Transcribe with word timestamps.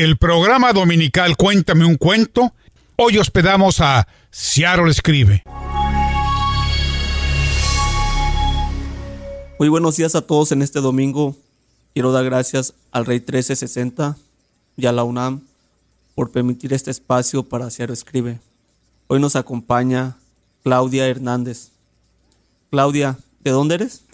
el 0.00 0.16
programa 0.16 0.72
dominical 0.72 1.36
Cuéntame 1.36 1.84
un 1.84 1.96
cuento. 1.96 2.54
Hoy 2.96 3.18
hospedamos 3.18 3.82
a 3.82 4.08
Seattle 4.30 4.90
Escribe. 4.90 5.42
Muy 9.58 9.68
buenos 9.68 9.98
días 9.98 10.14
a 10.14 10.22
todos 10.22 10.52
en 10.52 10.62
este 10.62 10.80
domingo. 10.80 11.36
Quiero 11.92 12.12
dar 12.12 12.24
gracias 12.24 12.72
al 12.92 13.04
Rey 13.04 13.18
1360 13.18 14.16
y 14.78 14.86
a 14.86 14.92
la 14.92 15.04
UNAM 15.04 15.42
por 16.14 16.32
permitir 16.32 16.72
este 16.72 16.90
espacio 16.90 17.42
para 17.42 17.68
Seattle 17.68 17.92
Escribe. 17.92 18.40
Hoy 19.06 19.20
nos 19.20 19.36
acompaña 19.36 20.16
Claudia 20.62 21.06
Hernández. 21.08 21.72
Claudia, 22.70 23.18
¿de 23.40 23.50
dónde 23.50 23.74
eres? 23.74 24.04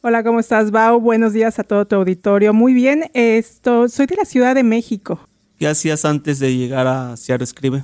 Hola, 0.00 0.24
¿cómo 0.24 0.40
estás, 0.40 0.70
Bau? 0.70 1.00
Buenos 1.00 1.34
días 1.34 1.58
a 1.58 1.64
todo 1.64 1.86
tu 1.86 1.96
auditorio. 1.96 2.54
Muy 2.54 2.72
bien, 2.72 3.10
esto, 3.12 3.90
soy 3.90 4.06
de 4.06 4.16
la 4.16 4.24
Ciudad 4.24 4.54
de 4.54 4.62
México. 4.62 5.20
¿Qué 5.58 5.68
hacías 5.68 6.04
antes 6.04 6.38
de 6.38 6.56
llegar 6.56 6.86
a 6.86 7.16
Seattle 7.16 7.44
Escribe? 7.44 7.82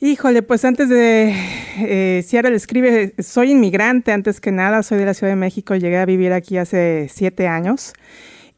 Híjole, 0.00 0.42
pues 0.42 0.64
antes 0.64 0.88
de 0.88 1.34
eh, 1.78 2.22
Seattle 2.26 2.54
Escribe, 2.54 3.14
soy 3.18 3.52
inmigrante 3.52 4.12
antes 4.12 4.40
que 4.40 4.52
nada, 4.52 4.82
soy 4.82 4.98
de 4.98 5.06
la 5.06 5.14
Ciudad 5.14 5.32
de 5.32 5.36
México, 5.36 5.74
llegué 5.74 5.96
a 5.98 6.04
vivir 6.04 6.32
aquí 6.32 6.58
hace 6.58 7.08
siete 7.10 7.48
años. 7.48 7.94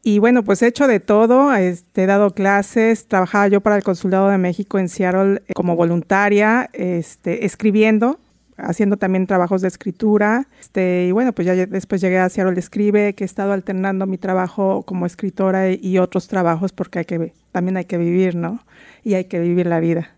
Y 0.01 0.19
bueno, 0.19 0.43
pues 0.43 0.61
he 0.61 0.67
hecho 0.67 0.87
de 0.87 0.99
todo, 0.99 1.53
este, 1.53 2.03
he 2.03 2.05
dado 2.05 2.31
clases, 2.31 3.07
trabajaba 3.07 3.47
yo 3.47 3.61
para 3.61 3.75
el 3.75 3.83
Consulado 3.83 4.29
de 4.29 4.37
México 4.37 4.79
en 4.79 4.89
Seattle 4.89 5.43
como 5.53 5.75
voluntaria, 5.75 6.69
este, 6.73 7.45
escribiendo, 7.45 8.19
haciendo 8.61 8.97
también 8.97 9.27
trabajos 9.27 9.61
de 9.61 9.67
escritura. 9.67 10.47
Este, 10.59 11.07
y 11.07 11.11
bueno, 11.11 11.33
pues 11.33 11.45
ya 11.45 11.55
después 11.55 12.01
llegué 12.01 12.19
a 12.19 12.29
Seattle 12.29 12.59
Escribe, 12.59 13.13
que 13.13 13.23
he 13.23 13.25
estado 13.25 13.53
alternando 13.53 14.05
mi 14.05 14.17
trabajo 14.17 14.83
como 14.83 15.05
escritora 15.05 15.71
y 15.71 15.97
otros 15.97 16.27
trabajos 16.27 16.71
porque 16.71 16.99
hay 16.99 17.05
que, 17.05 17.33
también 17.51 17.77
hay 17.77 17.85
que 17.85 17.97
vivir, 17.97 18.35
¿no? 18.35 18.63
Y 19.03 19.15
hay 19.15 19.25
que 19.25 19.39
vivir 19.39 19.67
la 19.67 19.79
vida. 19.79 20.11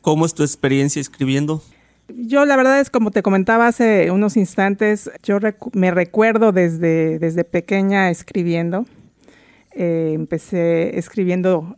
¿Cómo 0.00 0.26
es 0.26 0.34
tu 0.34 0.42
experiencia 0.42 1.00
escribiendo? 1.00 1.62
Yo 2.08 2.46
la 2.46 2.56
verdad 2.56 2.80
es 2.80 2.88
como 2.88 3.10
te 3.10 3.22
comentaba 3.22 3.66
hace 3.66 4.10
unos 4.10 4.36
instantes, 4.38 5.10
yo 5.22 5.38
me 5.74 5.90
recuerdo 5.90 6.52
desde, 6.52 7.18
desde 7.18 7.44
pequeña 7.44 8.10
escribiendo. 8.10 8.86
Eh, 9.72 10.12
empecé 10.14 10.98
escribiendo 10.98 11.76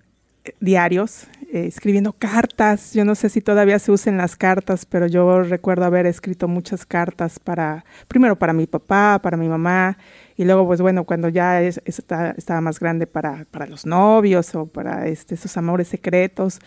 diarios, 0.60 1.26
eh, 1.52 1.66
escribiendo 1.66 2.12
cartas. 2.12 2.94
Yo 2.94 3.04
no 3.04 3.16
sé 3.16 3.28
si 3.28 3.40
todavía 3.40 3.80
se 3.80 3.90
usan 3.90 4.16
las 4.16 4.36
cartas, 4.36 4.86
pero 4.86 5.08
yo 5.08 5.42
recuerdo 5.42 5.84
haber 5.84 6.06
escrito 6.06 6.46
muchas 6.46 6.86
cartas 6.86 7.40
para, 7.40 7.84
primero 8.06 8.36
para 8.36 8.52
mi 8.52 8.68
papá, 8.68 9.18
para 9.20 9.36
mi 9.36 9.48
mamá, 9.48 9.98
y 10.36 10.44
luego, 10.44 10.64
pues 10.64 10.80
bueno, 10.80 11.02
cuando 11.02 11.28
ya 11.28 11.60
estaba 11.60 12.60
más 12.60 12.78
grande 12.78 13.08
para, 13.08 13.46
para, 13.50 13.66
los 13.66 13.84
novios 13.84 14.54
o 14.54 14.66
para 14.66 15.08
este, 15.08 15.34
esos 15.34 15.56
amores 15.56 15.88
secretos. 15.88 16.60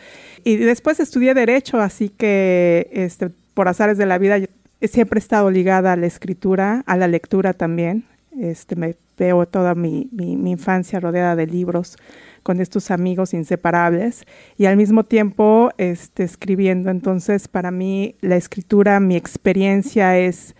Y 0.44 0.58
después 0.58 1.00
estudié 1.00 1.34
Derecho, 1.34 1.80
así 1.80 2.10
que 2.10 2.90
este, 2.92 3.30
por 3.54 3.70
azares 3.70 3.98
de 3.98 4.06
la 4.06 4.18
vida 4.18 4.38
siempre 4.82 5.18
he 5.18 5.22
estado 5.22 5.50
ligada 5.50 5.94
a 5.94 5.96
la 5.96 6.08
escritura, 6.08 6.84
a 6.88 6.98
la 6.98 7.08
lectura 7.08 7.54
también. 7.54 8.04
Este, 8.38 8.76
me 8.76 8.98
veo 9.18 9.46
toda 9.48 9.76
mi, 9.76 10.10
mi 10.12 10.52
infancia 10.52 11.00
rodeada 11.00 11.38
de 11.38 11.48
libros 11.48 11.96
con 12.44 12.60
estos 12.62 12.92
amigos 12.92 13.34
inseparables 13.34 14.26
y 14.58 14.66
al 14.66 14.78
mismo 14.78 15.06
tiempo 15.06 15.72
este, 15.78 16.24
escribiendo. 16.24 16.92
Entonces, 16.92 17.48
para 17.48 17.72
mí, 17.72 18.16
la 18.22 18.36
escritura, 18.36 19.00
mi 19.00 19.16
experiencia 19.16 20.18
es, 20.20 20.56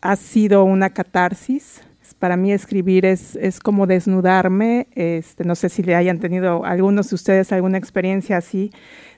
ha 0.00 0.16
sido 0.16 0.64
una 0.64 0.90
catarsis. 0.90 1.82
Para 2.18 2.36
mí 2.36 2.52
escribir 2.52 3.06
es, 3.06 3.34
es 3.36 3.58
como 3.58 3.86
desnudarme. 3.86 4.86
Este, 4.94 5.44
no 5.44 5.54
sé 5.54 5.68
si 5.68 5.82
le 5.82 5.94
hayan 5.94 6.20
tenido 6.20 6.64
algunos 6.64 7.08
de 7.10 7.14
ustedes 7.16 7.52
alguna 7.52 7.78
experiencia 7.78 8.36
así. 8.36 8.70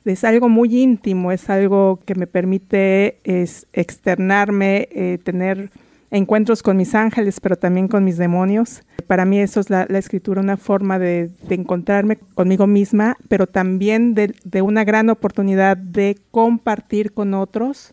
Es 0.05 0.25
algo 0.25 0.49
muy 0.49 0.83
íntimo, 0.83 1.33
es 1.33 1.51
algo 1.51 2.01
que 2.05 2.15
me 2.15 2.27
permite 2.27 3.19
es, 3.25 3.67
externarme, 3.73 4.89
eh, 4.93 5.19
tener 5.23 5.71
encuentros 6.15 6.63
con 6.63 6.77
mis 6.77 6.95
ángeles, 6.95 7.41
pero 7.41 7.57
también 7.57 7.89
con 7.89 8.05
mis 8.05 8.17
demonios. 8.17 8.83
Para 9.09 9.25
mí 9.25 9.41
eso 9.41 9.59
es 9.59 9.69
la, 9.69 9.83
escritura, 9.83 10.41
una 10.41 10.57
forma 10.57 10.99
de, 10.99 11.31
encontrarme 11.51 12.19
conmigo 12.35 12.69
misma, 12.69 13.17
pero 13.29 13.49
también 13.49 14.15
de, 14.15 14.63
una 14.63 14.85
gran 14.85 15.11
oportunidad 15.11 15.77
de 15.77 16.17
compartir 16.31 17.13
con 17.13 17.35
otros. 17.35 17.91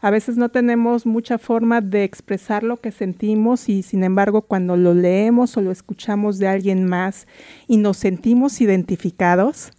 A 0.00 0.10
veces 0.10 0.36
no 0.36 0.50
tenemos 0.50 1.04
mucha 1.04 1.36
forma 1.36 1.80
de 1.80 2.04
expresar 2.04 2.62
lo 2.62 2.76
que 2.76 2.92
sentimos 2.92 3.68
y 3.68 3.82
sin 3.82 4.04
embargo 4.04 4.42
cuando 4.42 4.76
lo 4.76 4.94
leemos 4.94 5.56
o 5.56 5.62
lo 5.62 5.70
escuchamos 5.70 6.38
de 6.38 6.46
alguien 6.46 6.84
más 6.84 7.26
y 7.66 7.78
nos 7.78 7.96
sentimos 7.96 8.60
identificados, 8.60 9.72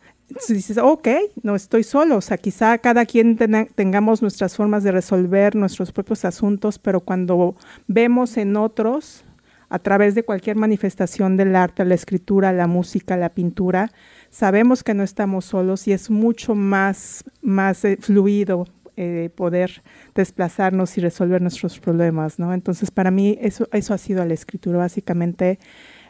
dices, 0.47 0.78
ok, 0.78 1.08
no 1.44 1.56
estoy 1.56 1.84
solo, 1.84 2.18
o 2.18 2.22
sea, 2.22 2.38
quizá 2.38 2.78
cada 2.80 3.06
quien 3.06 3.38
tengamos 3.75 4.22
nuestras 4.22 4.56
formas 4.56 4.84
de 4.84 4.91
resolver 4.91 5.56
nuestros 5.56 5.91
propios 5.91 6.25
asuntos, 6.25 6.80
pero 6.80 7.00
cuando 7.00 7.56
vemos 7.88 8.38
en 8.38 8.58
otros, 8.58 9.24
a 9.69 9.80
través 9.80 10.16
de 10.16 10.24
cualquier 10.24 10.56
manifestación 10.56 11.38
del 11.38 11.56
arte, 11.56 11.86
la 11.86 11.96
escritura, 11.96 12.53
la 12.53 12.68
música, 12.68 13.18
la 13.18 13.30
pintura, 13.30 13.91
sabemos 14.30 14.84
que 14.84 14.94
no 14.94 15.03
estamos 15.03 15.46
solos 15.46 15.88
y 15.88 15.91
es 15.91 16.09
mucho 16.09 16.56
más, 16.56 17.24
más 17.42 17.84
eh, 17.86 17.97
fluido 18.00 18.66
eh, 18.97 19.30
poder 19.36 19.84
desplazarnos 20.13 20.97
y 20.97 21.02
resolver 21.02 21.42
nuestros 21.42 21.80
problemas, 21.80 22.40
¿no? 22.40 22.53
Entonces, 22.53 22.92
para 22.92 23.12
mí 23.12 23.38
eso, 23.42 23.68
eso 23.74 23.94
ha 23.94 23.97
sido 23.97 24.24
la 24.24 24.34
escritura, 24.34 24.78
básicamente 24.78 25.59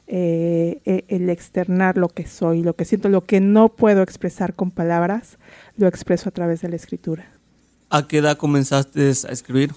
eh, 0.08 0.82
eh, 0.86 1.04
el 1.08 1.30
externar 1.30 1.98
lo 1.98 2.10
que 2.10 2.28
soy, 2.28 2.62
lo 2.62 2.76
que 2.76 2.86
siento, 2.86 3.10
lo 3.10 3.26
que 3.26 3.40
no 3.40 3.70
puedo 3.70 4.04
expresar 4.04 4.54
con 4.54 4.70
palabras, 4.70 5.40
lo 5.78 5.88
expreso 5.88 6.30
a 6.30 6.32
través 6.32 6.62
de 6.62 6.70
la 6.70 6.76
escritura. 6.76 7.26
¿A 7.90 8.08
qué 8.08 8.20
edad 8.20 8.38
comenzaste 8.38 9.02
a 9.02 9.32
escribir? 9.32 9.72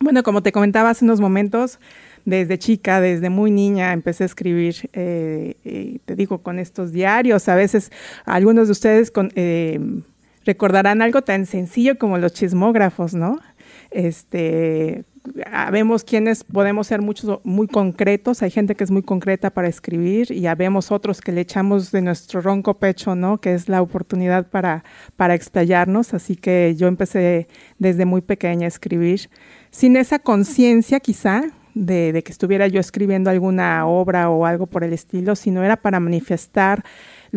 Bueno, 0.00 0.22
como 0.22 0.42
te 0.42 0.52
comentaba 0.52 0.90
hace 0.90 1.04
unos 1.04 1.20
momentos, 1.20 1.78
desde 2.24 2.58
chica, 2.58 3.00
desde 3.00 3.28
muy 3.28 3.50
niña, 3.50 3.92
empecé 3.92 4.24
a 4.24 4.26
escribir, 4.26 4.90
eh, 4.92 5.98
te 6.04 6.16
digo, 6.16 6.38
con 6.38 6.58
estos 6.58 6.92
diarios. 6.92 7.48
A 7.48 7.54
veces 7.54 7.92
algunos 8.24 8.68
de 8.68 8.72
ustedes 8.72 9.12
recordarán 10.44 11.02
algo 11.02 11.22
tan 11.22 11.44
sencillo 11.44 11.98
como 11.98 12.18
los 12.18 12.32
chismógrafos, 12.32 13.14
¿no? 13.14 13.38
Este, 13.90 15.04
vemos 15.70 16.04
quienes 16.04 16.44
podemos 16.44 16.86
ser 16.86 17.02
muchos 17.02 17.40
muy 17.44 17.66
concretos, 17.66 18.42
hay 18.42 18.50
gente 18.50 18.74
que 18.74 18.84
es 18.84 18.90
muy 18.90 19.02
concreta 19.02 19.50
para 19.50 19.68
escribir 19.68 20.30
y 20.30 20.46
vemos 20.54 20.90
otros 20.90 21.20
que 21.20 21.32
le 21.32 21.40
echamos 21.42 21.92
de 21.92 22.02
nuestro 22.02 22.40
ronco 22.40 22.74
pecho, 22.74 23.14
¿no? 23.14 23.38
Que 23.38 23.54
es 23.54 23.68
la 23.68 23.82
oportunidad 23.82 24.48
para, 24.48 24.84
para 25.16 25.34
explayarnos, 25.34 26.14
así 26.14 26.36
que 26.36 26.74
yo 26.76 26.86
empecé 26.86 27.48
desde 27.78 28.04
muy 28.04 28.20
pequeña 28.20 28.66
a 28.66 28.68
escribir, 28.68 29.28
sin 29.70 29.96
esa 29.96 30.18
conciencia 30.18 31.00
quizá 31.00 31.42
de, 31.74 32.12
de 32.12 32.22
que 32.22 32.32
estuviera 32.32 32.66
yo 32.68 32.80
escribiendo 32.80 33.28
alguna 33.28 33.86
obra 33.86 34.30
o 34.30 34.46
algo 34.46 34.66
por 34.66 34.82
el 34.82 34.92
estilo, 34.92 35.36
sino 35.36 35.62
era 35.62 35.76
para 35.76 36.00
manifestar 36.00 36.84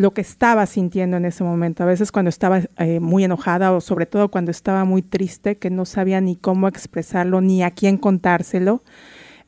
lo 0.00 0.14
que 0.14 0.22
estaba 0.22 0.64
sintiendo 0.64 1.18
en 1.18 1.26
ese 1.26 1.44
momento. 1.44 1.82
A 1.82 1.86
veces 1.86 2.10
cuando 2.10 2.30
estaba 2.30 2.62
eh, 2.78 3.00
muy 3.00 3.22
enojada 3.22 3.70
o 3.72 3.82
sobre 3.82 4.06
todo 4.06 4.30
cuando 4.30 4.50
estaba 4.50 4.86
muy 4.86 5.02
triste, 5.02 5.58
que 5.58 5.68
no 5.68 5.84
sabía 5.84 6.22
ni 6.22 6.36
cómo 6.36 6.68
expresarlo 6.68 7.42
ni 7.42 7.62
a 7.62 7.70
quién 7.70 7.98
contárselo. 7.98 8.82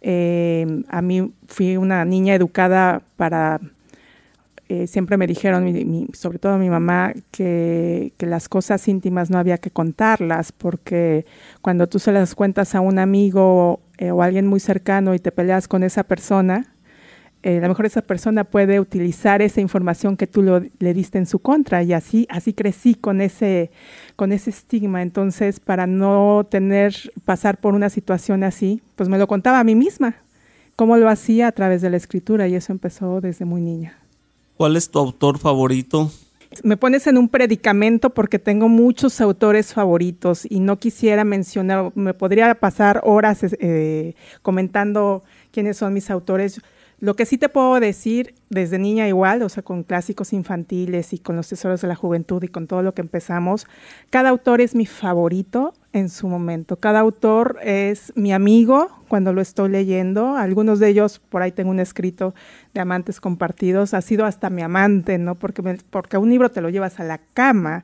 Eh, 0.03 0.83
a 0.89 1.01
mí 1.01 1.33
fui 1.47 1.79
una 1.79 2.05
niña 2.05 2.35
educada 2.35 3.03
para... 3.17 3.61
Eh, 4.69 4.87
siempre 4.87 5.17
me 5.17 5.27
dijeron, 5.27 5.75
sobre 6.13 6.39
todo 6.39 6.59
mi 6.59 6.69
mamá, 6.69 7.15
que, 7.31 8.13
que, 8.19 8.27
las 8.27 8.51
cosas 8.51 8.87
íntimas 8.89 9.31
no 9.31 9.39
había 9.39 9.57
que 9.57 9.71
contarlas, 9.71 10.53
porque 10.53 11.25
cuando 11.63 11.89
tú 11.89 11.99
se 11.99 12.13
las 12.13 12.35
cuentas 12.35 12.75
a 12.75 12.81
un 12.81 12.99
amigo 12.99 13.81
o 14.01 14.23
a 14.23 14.25
alguien 14.25 14.47
muy 14.47 14.61
cercano 14.61 15.15
y 15.15 15.19
te 15.19 15.33
peleas 15.33 15.67
con 15.67 15.83
esa 15.83 16.05
persona, 16.05 16.73
eh, 17.45 17.59
a 17.59 17.61
lo 17.63 17.69
mejor 17.69 17.87
esa 17.87 18.03
persona 18.03 18.45
puede 18.45 18.79
utilizar 18.79 19.43
esa 19.43 19.61
información 19.61 20.17
que 20.17 20.29
tú 20.29 20.43
le 20.43 20.95
diste 20.95 21.19
en 21.19 21.27
su 21.27 21.41
contra 21.41 21.83
y 21.83 21.93
así, 21.93 22.27
así 22.31 22.53
crecí 22.53 22.95
con 22.95 23.21
ese, 23.21 23.73
con 24.15 24.31
ese 24.33 24.51
estigma. 24.51 25.03
Entonces, 25.03 25.59
para 25.59 25.89
no 25.89 26.47
tener, 26.49 26.95
pasar 27.25 27.59
por 27.59 27.75
una 27.75 27.91
situación 27.91 28.45
así, 28.45 28.81
pues 28.95 29.09
me 29.09 29.19
lo 29.19 29.27
contaba 29.27 29.59
a 29.59 29.65
mí 29.65 29.75
misma, 29.75 30.17
cómo 30.77 30.97
lo 30.97 31.09
hacía 31.09 31.49
a 31.49 31.53
través 31.53 31.83
de 31.83 31.91
la 31.91 31.97
escritura 31.97 32.47
y 32.47 32.55
eso 32.55 32.73
empezó 32.73 33.21
desde 33.21 33.45
muy 33.45 33.61
niña. 33.61 33.99
¿Cuál 34.57 34.77
es 34.77 34.89
tu 34.89 35.01
autor 35.01 35.39
favorito? 35.39 36.13
Me 36.63 36.77
pones 36.77 37.07
en 37.09 37.19
un 37.19 37.29
predicamento 37.29 38.11
porque 38.11 38.39
tengo 38.39 38.69
muchos 38.69 39.21
autores 39.21 39.73
favoritos 39.73 40.47
y 40.49 40.61
no 40.61 40.79
quisiera 40.79 41.25
mencionar, 41.25 41.91
me 41.97 42.15
podría 42.15 42.55
pasar 42.55 43.01
horas 43.05 43.41
eh, 43.43 44.15
comentando 44.43 45.25
quiénes 45.51 45.79
son 45.79 45.95
mis 45.95 46.11
autores 46.11 46.61
lo 47.03 47.17
que 47.17 47.27
sí 47.27 47.37
te 47.37 47.49
puedo 47.49 47.81
decir, 47.81 48.37
desde 48.49 48.79
niña 48.79 49.09
igual, 49.09 49.43
o 49.43 49.49
sea, 49.49 49.65
con 49.65 49.83
clásicos 49.83 50.33
infantiles 50.33 51.13
y 51.13 51.19
con 51.19 51.35
los 51.35 51.49
tesoros 51.49 51.81
de 51.81 51.89
la 51.89 51.97
juventud 51.97 52.41
y 52.45 52.47
con 52.47 52.69
todo 52.69 52.81
lo 52.83 52.95
que 52.95 53.01
empezamos. 53.01 53.67
Cada 54.11 54.29
autor 54.29 54.61
es 54.61 54.77
mi 54.77 54.87
favorito 54.87 55.75
en 55.93 56.09
su 56.09 56.29
momento. 56.29 56.77
Cada 56.77 57.01
autor 57.01 57.59
es 57.65 58.13
mi 58.15 58.33
amigo 58.33 58.89
cuando 59.09 59.33
lo 59.33 59.41
estoy 59.41 59.71
leyendo. 59.71 60.37
Algunos 60.37 60.79
de 60.79 60.91
ellos, 60.91 61.19
por 61.19 61.43
ahí 61.43 61.51
tengo 61.51 61.71
un 61.71 61.81
escrito 61.81 62.35
de 62.73 62.81
amantes 62.81 63.21
compartidos, 63.21 63.95
ha 63.95 64.01
sido 64.01 64.25
hasta 64.25 64.49
mi 64.49 64.63
amante, 64.63 65.19
¿no? 65.19 65.35
Porque, 65.35 65.61
porque 65.91 66.19
un 66.19 66.31
libro 66.31 66.53
te 66.53 66.61
lo 66.61 66.71
llevas 66.71 67.01
a 67.01 67.05
la 67.05 67.19
cama 67.19 67.83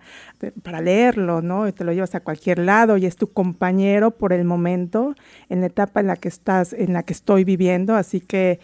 para 0.62 0.80
leerlo, 0.80 1.42
¿no? 1.42 1.66
Y 1.66 1.72
te 1.72 1.82
lo 1.82 1.92
llevas 1.92 2.14
a 2.14 2.20
cualquier 2.20 2.60
lado 2.60 2.96
y 2.96 3.04
es 3.04 3.16
tu 3.16 3.32
compañero 3.32 4.12
por 4.12 4.32
el 4.32 4.44
momento, 4.44 5.16
en 5.48 5.60
la 5.60 5.66
etapa 5.66 5.98
en 5.98 6.06
la 6.06 6.14
que 6.14 6.28
estás, 6.28 6.72
en 6.72 6.92
la 6.92 7.02
que 7.02 7.14
estoy 7.14 7.42
viviendo. 7.42 7.96
Así 7.96 8.20
que 8.20 8.60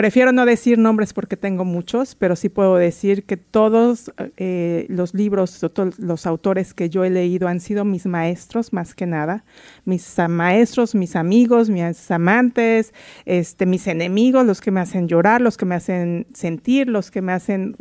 Prefiero 0.00 0.32
no 0.32 0.46
decir 0.46 0.78
nombres 0.78 1.12
porque 1.12 1.36
tengo 1.36 1.66
muchos, 1.66 2.14
pero 2.14 2.34
sí 2.34 2.48
puedo 2.48 2.76
decir 2.76 3.24
que 3.24 3.36
todos 3.36 4.10
eh, 4.38 4.86
los 4.88 5.12
libros, 5.12 5.60
todos 5.74 5.98
los 5.98 6.24
autores 6.24 6.72
que 6.72 6.88
yo 6.88 7.04
he 7.04 7.10
leído 7.10 7.48
han 7.48 7.60
sido 7.60 7.84
mis 7.84 8.06
maestros 8.06 8.72
más 8.72 8.94
que 8.94 9.04
nada, 9.04 9.44
mis 9.84 10.16
maestros, 10.26 10.94
mis 10.94 11.16
amigos, 11.16 11.68
mis 11.68 12.10
amantes, 12.10 12.94
este, 13.26 13.66
mis 13.66 13.86
enemigos, 13.88 14.46
los 14.46 14.62
que 14.62 14.70
me 14.70 14.80
hacen 14.80 15.06
llorar, 15.06 15.42
los 15.42 15.58
que 15.58 15.66
me 15.66 15.74
hacen 15.74 16.26
sentir, 16.32 16.88
los 16.88 17.10
que 17.10 17.20
me 17.20 17.32
hacen 17.32 17.76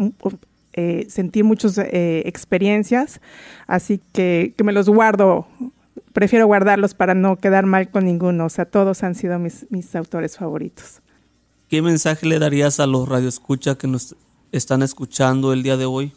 eh, 0.74 1.06
sentir 1.07 1.45
muchas 1.45 1.77
eh, 1.77 2.24
experiencias, 2.25 3.21
así 3.66 4.01
que, 4.12 4.54
que 4.57 4.66
me 4.66 4.74
los 4.74 4.89
guardo 4.89 5.48
prefiero 6.12 6.48
guardarlos 6.48 6.95
para 6.95 7.13
no 7.13 7.38
quedar 7.38 7.66
mal 7.66 7.89
con 7.89 8.04
ninguno. 8.04 8.48
O 8.48 8.50
sea, 8.50 8.66
todos 8.66 9.04
han 9.04 9.16
sido 9.16 9.39
mis, 9.39 9.68
mis 9.69 9.95
autores 9.95 10.36
favoritos. 10.36 11.01
¿Qué 11.69 11.83
mensaje 11.83 12.25
le 12.25 12.39
darías 12.39 12.80
a 12.80 12.88
los 12.88 13.07
radioescuchas 13.07 13.77
que 13.77 13.88
nos 13.88 14.16
están 14.51 14.81
escuchando 14.81 15.54
el 15.54 15.62
día 15.62 15.77
de 15.77 15.86
hoy? 15.86 16.12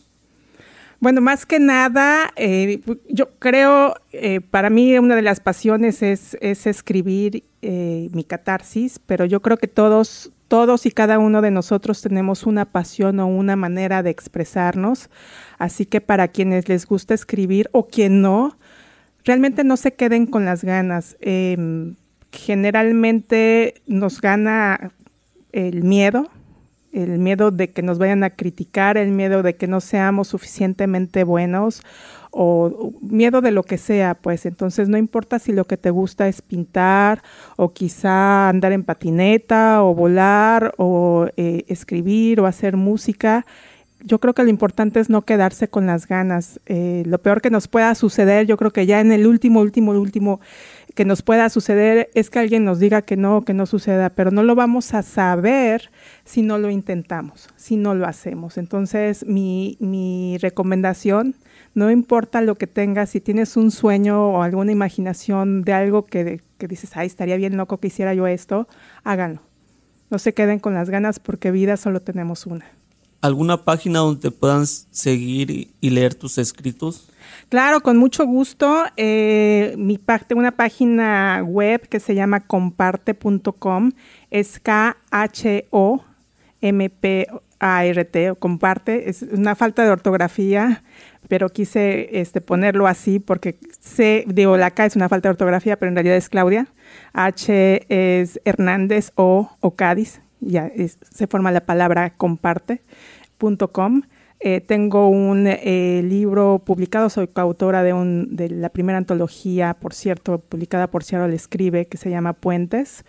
Bueno, 0.99 1.21
más 1.21 1.45
que 1.45 1.61
nada, 1.61 2.33
eh, 2.37 2.81
yo 3.11 3.29
creo, 3.39 3.95
eh, 4.13 4.41
para 4.41 4.71
mí 4.71 4.97
una 4.97 5.15
de 5.15 5.21
las 5.21 5.41
pasiones 5.41 6.03
es, 6.03 6.35
escribir 6.41 7.45
eh, 7.61 8.09
mi 8.15 8.25
catarsis, 8.25 8.99
pero 9.05 9.27
yo 9.27 9.43
creo 9.43 9.59
que 9.59 9.69
todos, 9.69 10.33
todos 10.49 10.87
y 10.87 10.91
cada 10.91 11.19
uno 11.19 11.43
de 11.43 11.51
nosotros 11.51 12.01
tenemos 12.01 12.45
una 12.47 12.65
pasión 12.65 13.21
o 13.21 13.27
una 13.27 13.55
manera 13.55 14.03
de 14.03 14.09
expresarnos, 14.09 15.11
así 15.59 15.85
que 15.85 16.01
para 16.01 16.29
quienes 16.29 16.71
les 16.71 16.87
gusta 16.87 17.13
escribir 17.13 17.69
o 17.73 17.89
quien 17.89 18.23
no, 18.23 18.57
realmente 19.25 19.65
no 19.65 19.77
se 19.77 19.93
queden 19.93 20.25
con 20.25 20.47
las 20.47 20.65
ganas. 20.65 21.19
Em, 21.21 21.97
generalmente 22.31 23.83
nos 23.87 24.23
gana 24.23 24.93
el 25.53 25.83
miedo, 25.83 26.29
el 26.93 27.19
miedo 27.19 27.51
de 27.51 27.71
que 27.71 27.83
nos 27.83 27.99
vayan 27.99 28.25
a 28.25 28.31
criticar, 28.31 28.97
el 28.97 29.13
miedo 29.13 29.43
de 29.43 29.57
que 29.57 29.67
no 29.67 29.81
seamos 29.81 30.29
suficientemente 30.29 31.25
buenos 31.25 31.83
o 32.31 32.93
miedo 33.03 33.43
de 33.43 33.51
lo 33.51 33.63
que 33.63 33.77
sea, 33.77 34.15
pues 34.15 34.47
entonces 34.47 34.89
no 34.89 34.97
importa 34.97 35.39
si 35.39 35.53
lo 35.53 35.67
que 35.67 35.77
te 35.77 35.91
gusta 35.91 36.29
es 36.29 36.41
pintar 36.41 37.23
o 37.57 37.73
quizá 37.73 38.49
andar 38.49 38.73
en 38.73 38.85
patineta 38.85 39.83
o 39.83 39.95
volar 39.95 40.75
o 40.79 41.29
eh, 41.37 41.65
escribir 41.69 42.41
o 42.41 42.47
hacer 42.47 42.77
música. 42.77 43.45
Yo 44.05 44.19
creo 44.19 44.35
que 44.35 44.43
lo 44.43 44.49
importante 44.49 44.99
es 44.99 45.11
no 45.11 45.23
quedarse 45.23 45.69
con 45.69 45.87
las 45.87 46.09
ganas. 46.09 46.59
Eh, 46.67 47.03
lo 47.07 47.19
peor 47.19 47.43
que 47.43 47.51
nos 47.51 47.69
pueda 47.69 47.95
suceder, 47.95 48.47
yo 48.47 48.57
creo 48.57 48.73
que 48.73 48.87
ya 48.87 49.01
en 49.01 49.13
el 49.13 49.27
último, 49.27 49.61
último, 49.61 49.93
último 49.93 50.41
que 50.95 51.05
nos 51.05 51.23
pueda 51.23 51.49
suceder 51.49 52.11
es 52.15 52.31
que 52.31 52.39
alguien 52.39 52.65
nos 52.65 52.79
diga 52.79 53.03
que 53.03 53.17
no, 53.17 53.43
que 53.43 53.55
no 53.55 53.67
suceda, 53.67 54.11
pero 54.11 54.31
no 54.31 54.43
lo 54.43 54.55
vamos 54.55 54.95
a 54.95 55.03
saber 55.03 55.91
si 56.25 56.43
no 56.43 56.59
lo 56.59 56.71
intentamos, 56.71 57.49
si 57.57 57.77
no 57.77 57.95
lo 57.95 58.07
hacemos. 58.07 58.59
Entonces, 58.59 59.27
mi, 59.27 59.77
mi 59.81 60.39
recomendación, 60.39 61.35
no 61.75 61.91
importa 61.91 62.41
lo 62.41 62.55
que 62.55 62.67
tengas, 62.67 63.11
si 63.11 63.21
tienes 63.21 63.57
un 63.57 63.71
sueño 63.71 64.31
o 64.31 64.43
alguna 64.43 64.73
imaginación 64.73 65.63
de 65.63 65.73
algo 65.73 66.05
que, 66.05 66.41
que 66.59 66.69
dices, 66.69 66.97
ay, 66.97 67.07
estaría 67.07 67.37
bien 67.37 67.57
loco 67.57 67.79
que 67.79 67.89
hiciera 67.89 68.15
yo 68.15 68.27
esto, 68.27 68.69
háganlo. 69.05 69.41
No 70.11 70.19
se 70.19 70.35
queden 70.35 70.59
con 70.59 70.75
las 70.75 70.91
ganas 70.91 71.19
porque 71.19 71.51
vida 71.51 71.77
solo 71.79 72.03
tenemos 72.03 72.47
una. 72.47 72.67
¿Alguna 73.23 73.65
página 73.65 74.01
donde 74.01 74.31
puedan 74.33 74.67
seguir 74.67 75.73
y 75.81 75.91
leer 75.91 76.13
tus 76.15 76.39
escritos? 76.39 77.09
Claro, 77.49 77.81
con 77.81 77.97
mucho 77.97 78.27
gusto. 78.27 78.83
Eh, 78.97 79.75
mi 79.79 79.97
parte, 79.97 80.35
una 80.35 80.51
página 80.51 81.45
web 81.47 81.87
que 81.89 82.01
se 82.01 82.17
llama 82.17 82.41
comparte.com 82.41 83.93
es 84.31 84.59
K-H-O-M-P-A-R-T, 84.59 85.05
comparte. 88.41 89.09
Es 89.09 89.23
una 89.23 89.55
falta 89.55 89.85
de 89.85 89.91
ortografía, 89.91 90.83
pero 91.29 91.49
quise 91.49 92.21
este, 92.21 92.41
ponerlo 92.41 92.89
así 92.89 93.21
porque 93.21 93.57
sé, 93.79 94.25
digo, 94.27 94.57
la 94.57 94.73
K 94.73 94.87
es 94.87 94.97
una 94.97 95.09
falta 95.09 95.29
de 95.29 95.35
ortografía, 95.35 95.79
pero 95.79 95.91
en 95.91 95.95
realidad 95.95 96.17
es 96.17 96.29
Claudia. 96.29 96.67
H 97.13 97.85
es 97.89 98.41
Hernández 98.45 99.13
o, 99.15 99.49
o 99.61 99.77
Cádiz, 99.77 100.22
ya 100.43 100.71
se 101.11 101.27
forma 101.27 101.51
la 101.51 101.65
palabra 101.65 102.15
comparte.com. 102.17 104.03
Eh, 104.45 104.61
tengo 104.61 105.09
un 105.09 105.47
eh, 105.47 106.03
libro 106.05 106.63
publicado, 106.65 107.09
soy 107.09 107.29
coautora 107.29 107.85
de, 107.85 107.93
un, 107.93 108.35
de 108.35 108.51
la 108.51 108.71
primera 108.71 108.99
antología, 108.99 109.75
por 109.75 109.95
cierto, 109.95 110.39
publicada 110.41 110.91
por 110.91 111.05
Le 111.13 111.35
Escribe, 111.37 111.87
que 111.87 111.97
se 111.97 112.11
llama 112.11 112.33
Puentes. 112.33 113.05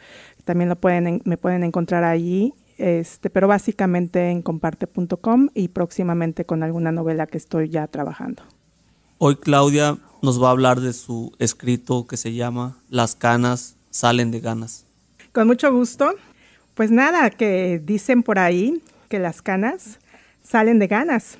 También 0.45 0.69
lo 0.69 0.75
pueden, 0.75 1.23
me 1.25 1.37
pueden 1.37 1.63
encontrar 1.63 2.03
allí, 2.03 2.53
este, 2.77 3.31
pero 3.31 3.47
básicamente 3.47 4.29
en 4.29 4.43
comparte.com 4.43 5.49
y 5.55 5.69
próximamente 5.69 6.45
con 6.45 6.61
alguna 6.61 6.91
novela 6.91 7.25
que 7.25 7.39
estoy 7.39 7.69
ya 7.69 7.87
trabajando. 7.87 8.43
Hoy 9.17 9.37
Claudia 9.37 9.97
nos 10.21 10.41
va 10.41 10.49
a 10.49 10.51
hablar 10.51 10.81
de 10.81 10.93
su 10.93 11.31
escrito 11.39 12.05
que 12.05 12.17
se 12.17 12.33
llama 12.33 12.77
Las 12.89 13.15
canas 13.15 13.75
salen 13.89 14.29
de 14.29 14.39
ganas. 14.39 14.85
Con 15.31 15.47
mucho 15.47 15.73
gusto. 15.73 16.13
Pues 16.73 16.89
nada, 16.89 17.29
que 17.29 17.79
dicen 17.83 18.23
por 18.23 18.39
ahí 18.39 18.81
que 19.07 19.19
las 19.19 19.41
canas 19.43 19.99
salen 20.41 20.79
de 20.79 20.87
ganas. 20.87 21.37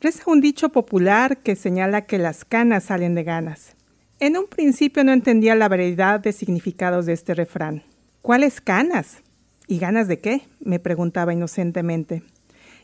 Reza 0.00 0.24
un 0.26 0.40
dicho 0.40 0.70
popular 0.70 1.38
que 1.38 1.54
señala 1.54 2.06
que 2.06 2.18
las 2.18 2.44
canas 2.44 2.84
salen 2.84 3.14
de 3.14 3.22
ganas. 3.22 3.76
En 4.18 4.36
un 4.36 4.46
principio 4.46 5.04
no 5.04 5.12
entendía 5.12 5.54
la 5.54 5.68
variedad 5.68 6.18
de 6.18 6.32
significados 6.32 7.06
de 7.06 7.12
este 7.12 7.34
refrán. 7.34 7.84
¿Cuáles 8.22 8.60
canas? 8.60 9.22
¿Y 9.68 9.78
ganas 9.78 10.08
de 10.08 10.18
qué? 10.18 10.42
me 10.58 10.80
preguntaba 10.80 11.32
inocentemente. 11.32 12.24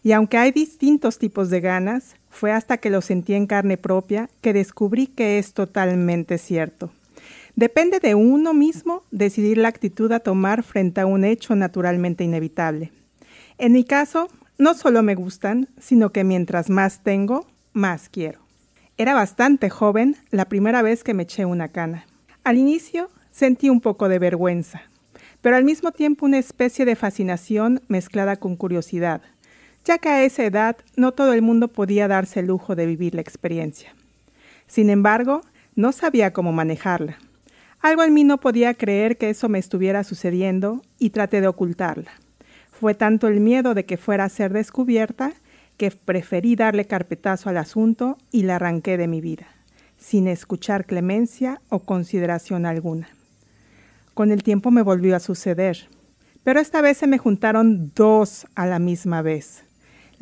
Y 0.04 0.12
aunque 0.12 0.36
hay 0.36 0.52
distintos 0.52 1.18
tipos 1.18 1.50
de 1.50 1.60
ganas, 1.60 2.14
fue 2.28 2.52
hasta 2.52 2.78
que 2.78 2.90
lo 2.90 3.00
sentí 3.00 3.34
en 3.34 3.46
carne 3.46 3.76
propia 3.76 4.28
que 4.40 4.52
descubrí 4.52 5.08
que 5.08 5.38
es 5.38 5.52
totalmente 5.52 6.38
cierto. 6.38 6.92
Depende 7.54 8.00
de 8.00 8.14
uno 8.14 8.54
mismo 8.54 9.04
decidir 9.10 9.58
la 9.58 9.68
actitud 9.68 10.10
a 10.12 10.20
tomar 10.20 10.62
frente 10.62 11.00
a 11.00 11.06
un 11.06 11.24
hecho 11.24 11.54
naturalmente 11.54 12.24
inevitable. 12.24 12.92
En 13.58 13.72
mi 13.72 13.84
caso, 13.84 14.28
no 14.58 14.74
solo 14.74 15.02
me 15.02 15.14
gustan, 15.14 15.68
sino 15.78 16.12
que 16.12 16.24
mientras 16.24 16.70
más 16.70 17.02
tengo, 17.02 17.46
más 17.72 18.08
quiero. 18.08 18.40
Era 18.96 19.14
bastante 19.14 19.70
joven 19.70 20.16
la 20.30 20.46
primera 20.46 20.82
vez 20.82 21.04
que 21.04 21.14
me 21.14 21.24
eché 21.24 21.44
una 21.44 21.68
cana. 21.68 22.06
Al 22.44 22.56
inicio 22.56 23.10
sentí 23.30 23.68
un 23.68 23.80
poco 23.80 24.08
de 24.08 24.18
vergüenza, 24.18 24.82
pero 25.40 25.56
al 25.56 25.64
mismo 25.64 25.92
tiempo 25.92 26.26
una 26.26 26.38
especie 26.38 26.84
de 26.84 26.96
fascinación 26.96 27.82
mezclada 27.88 28.36
con 28.36 28.56
curiosidad, 28.56 29.22
ya 29.84 29.98
que 29.98 30.08
a 30.08 30.24
esa 30.24 30.44
edad 30.44 30.76
no 30.96 31.12
todo 31.12 31.32
el 31.32 31.42
mundo 31.42 31.68
podía 31.68 32.08
darse 32.08 32.40
el 32.40 32.46
lujo 32.46 32.76
de 32.76 32.86
vivir 32.86 33.14
la 33.14 33.20
experiencia. 33.20 33.94
Sin 34.66 34.88
embargo, 34.88 35.42
no 35.74 35.92
sabía 35.92 36.32
cómo 36.32 36.52
manejarla. 36.52 37.18
Algo 37.82 38.04
en 38.04 38.14
mí 38.14 38.22
no 38.22 38.38
podía 38.38 38.74
creer 38.74 39.18
que 39.18 39.28
eso 39.28 39.48
me 39.48 39.58
estuviera 39.58 40.04
sucediendo 40.04 40.82
y 41.00 41.10
traté 41.10 41.40
de 41.40 41.48
ocultarla. 41.48 42.12
Fue 42.70 42.94
tanto 42.94 43.26
el 43.26 43.40
miedo 43.40 43.74
de 43.74 43.84
que 43.84 43.96
fuera 43.96 44.24
a 44.24 44.28
ser 44.28 44.52
descubierta 44.52 45.32
que 45.76 45.90
preferí 45.90 46.54
darle 46.54 46.86
carpetazo 46.86 47.50
al 47.50 47.56
asunto 47.56 48.18
y 48.30 48.44
la 48.44 48.56
arranqué 48.56 48.96
de 48.96 49.08
mi 49.08 49.20
vida, 49.20 49.48
sin 49.98 50.28
escuchar 50.28 50.86
clemencia 50.86 51.60
o 51.70 51.80
consideración 51.80 52.66
alguna. 52.66 53.08
Con 54.14 54.30
el 54.30 54.44
tiempo 54.44 54.70
me 54.70 54.82
volvió 54.82 55.16
a 55.16 55.20
suceder, 55.20 55.88
pero 56.44 56.60
esta 56.60 56.82
vez 56.82 56.98
se 56.98 57.08
me 57.08 57.18
juntaron 57.18 57.90
dos 57.96 58.46
a 58.54 58.66
la 58.66 58.78
misma 58.78 59.22
vez. 59.22 59.64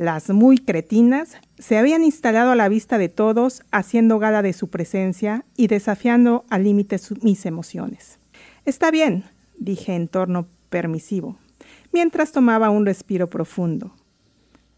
Las 0.00 0.30
muy 0.30 0.56
cretinas 0.56 1.36
se 1.58 1.76
habían 1.76 2.02
instalado 2.02 2.52
a 2.52 2.56
la 2.56 2.70
vista 2.70 2.96
de 2.96 3.10
todos, 3.10 3.60
haciendo 3.70 4.18
gala 4.18 4.40
de 4.40 4.54
su 4.54 4.70
presencia 4.70 5.44
y 5.58 5.66
desafiando 5.66 6.46
al 6.48 6.64
límite 6.64 6.98
mis 7.20 7.44
emociones. 7.44 8.18
Está 8.64 8.90
bien, 8.90 9.24
dije 9.58 9.94
en 9.94 10.08
torno 10.08 10.48
permisivo 10.70 11.36
mientras 11.92 12.32
tomaba 12.32 12.70
un 12.70 12.86
respiro 12.86 13.28
profundo. 13.28 13.92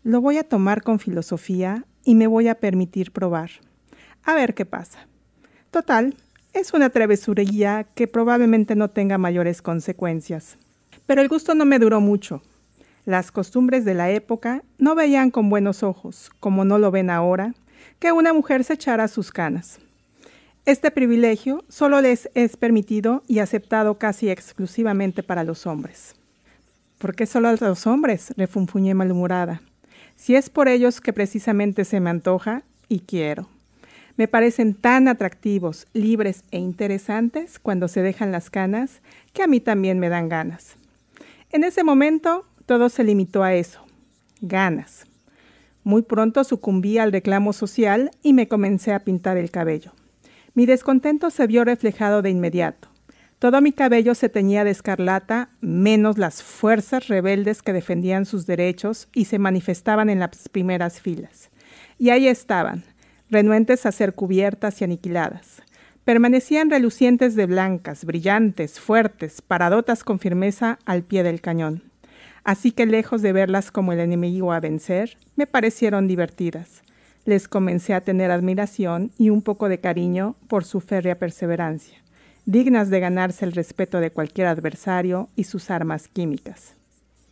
Lo 0.03 0.21
voy 0.21 0.39
a 0.39 0.49
tomar 0.49 0.83
con 0.83 0.99
filosofía 0.99 1.85
y 2.05 2.17
me 2.17 2.27
voy 2.27 2.49
a 2.49 2.57
permitir 2.57 3.13
probar. 3.13 3.51
A 4.25 4.35
ver 4.35 4.55
qué 4.55 4.67
pasa. 4.67 5.07
Total, 5.71 6.17
es 6.53 6.75
una 6.75 6.91
travesurilla 6.91 7.85
que 7.85 8.09
probablemente 8.09 8.75
no 8.75 8.91
tenga 8.91 9.19
mayores 9.19 9.63
consecuencias. 9.63 10.59
Pero 11.07 11.23
el 11.23 11.29
gusto 11.29 11.55
no 11.55 11.65
me 11.65 11.79
duró 11.79 12.01
mucho. 12.01 12.43
Las 13.05 13.33
costumbres 13.33 13.85
de 13.85 13.95
la 13.95 14.11
época 14.11 14.63
no 14.79 14.95
veían 14.95 15.31
con 15.31 15.51
buenos 15.51 15.83
ojos, 15.83 16.31
como 16.39 16.65
no 16.65 16.79
lo 16.79 16.93
ven 16.93 17.11
ahora, 17.11 17.55
que 17.99 18.13
una 18.13 18.33
mujer 18.33 18.63
se 18.63 18.75
echara 18.75 19.09
sus 19.09 19.33
canas. 19.33 19.81
Este 20.67 20.93
privilegio 20.93 21.65
solo 21.69 22.01
les 22.01 22.31
es 22.35 22.57
permitido 22.57 23.25
y 23.27 23.41
aceptado 23.41 23.99
casi 23.99 24.31
exclusivamente 24.31 25.25
para 25.25 25.43
los 25.43 25.67
hombres. 25.67 26.15
¿Por 26.99 27.17
qué 27.17 27.27
solo 27.27 27.49
a 27.49 27.57
los 27.57 27.89
hombres? 27.89 28.33
refunfuñé 28.37 28.95
malhumorada. 28.95 29.61
Si 30.15 30.37
es 30.37 30.49
por 30.49 30.69
ellos 30.69 31.01
que 31.01 31.13
precisamente 31.13 31.85
se 31.85 31.99
me 31.99 32.11
antoja 32.11 32.63
y 32.89 33.01
quiero. 33.01 33.49
Me 34.17 34.29
parecen 34.29 34.75
tan 34.75 35.09
atractivos, 35.09 35.89
libres 35.95 36.45
e 36.53 36.59
interesantes 36.59 37.59
cuando 37.59 37.89
se 37.89 38.03
dejan 38.03 38.31
las 38.31 38.51
canas 38.51 39.01
que 39.33 39.43
a 39.43 39.49
mí 39.49 39.59
también 39.59 39.99
me 39.99 40.11
dan 40.11 40.29
ganas. 40.29 40.77
En 41.51 41.65
ese 41.65 41.83
momento 41.83 42.47
todo 42.67 42.89
se 42.89 43.05
limitó 43.05 43.43
a 43.43 43.55
eso, 43.55 43.81
ganas. 44.41 45.07
Muy 45.85 46.03
pronto 46.03 46.45
sucumbí 46.45 46.99
al 46.99 47.13
reclamo 47.13 47.53
social 47.53 48.11
y 48.23 48.33
me 48.33 48.49
comencé 48.49 48.93
a 48.93 49.05
pintar 49.05 49.37
el 49.37 49.51
cabello. 49.51 49.93
Mi 50.55 50.67
descontento 50.67 51.31
se 51.31 51.47
vio 51.47 51.65
reflejado 51.65 52.23
de 52.23 52.31
inmediato. 52.31 52.89
Todo 53.39 53.61
mi 53.61 53.73
cabello 53.73 54.15
se 54.15 54.29
teñía 54.29 54.63
de 54.63 54.71
escarlata, 54.71 55.49
menos 55.61 56.17
las 56.19 56.45
fuerzas 56.45 57.09
rebeldes 57.09 57.63
que 57.63 57.73
defendían 57.73 58.25
sus 58.25 58.47
derechos 58.47 59.09
y 59.13 59.25
se 59.25 59.41
manifestaban 59.41 60.09
en 60.11 60.21
las 60.21 60.49
primeras 60.49 61.01
filas. 61.01 61.51
Y 61.99 62.11
ahí 62.11 62.29
estaban, 62.29 62.85
renuentes 63.31 63.85
a 63.87 63.93
ser 63.93 64.15
cubiertas 64.15 64.81
y 64.81 64.85
aniquiladas. 64.85 65.63
Permanecían 66.05 66.71
relucientes 66.71 67.35
de 67.35 67.47
blancas, 67.47 68.05
brillantes, 68.05 68.79
fuertes, 68.79 69.43
paradotas 69.43 70.05
con 70.05 70.21
firmeza 70.21 70.79
al 70.85 71.03
pie 71.03 71.25
del 71.25 71.41
cañón. 71.41 71.92
Así 72.45 72.73
que 72.73 72.87
lejos 72.87 73.23
de 73.23 73.33
verlas 73.33 73.71
como 73.71 73.93
el 73.93 74.01
enemigo 74.01 74.53
a 74.53 74.61
vencer, 74.61 75.17
me 75.37 75.47
parecieron 75.47 76.09
divertidas. 76.09 76.83
Les 77.25 77.47
comencé 77.47 77.95
a 77.95 78.01
tener 78.01 78.33
admiración 78.33 79.13
y 79.17 79.31
un 79.31 79.43
poco 79.43 79.69
de 79.69 79.79
cariño 79.79 80.35
por 80.49 80.65
su 80.65 80.81
férrea 80.81 81.19
perseverancia, 81.19 81.99
dignas 82.47 82.91
de 82.91 82.99
ganarse 82.99 83.45
el 83.45 83.53
respeto 83.53 84.01
de 84.01 84.11
cualquier 84.11 84.49
adversario 84.49 85.29
y 85.37 85.45
sus 85.45 85.71
armas 85.71 86.09
químicas. 86.09 86.75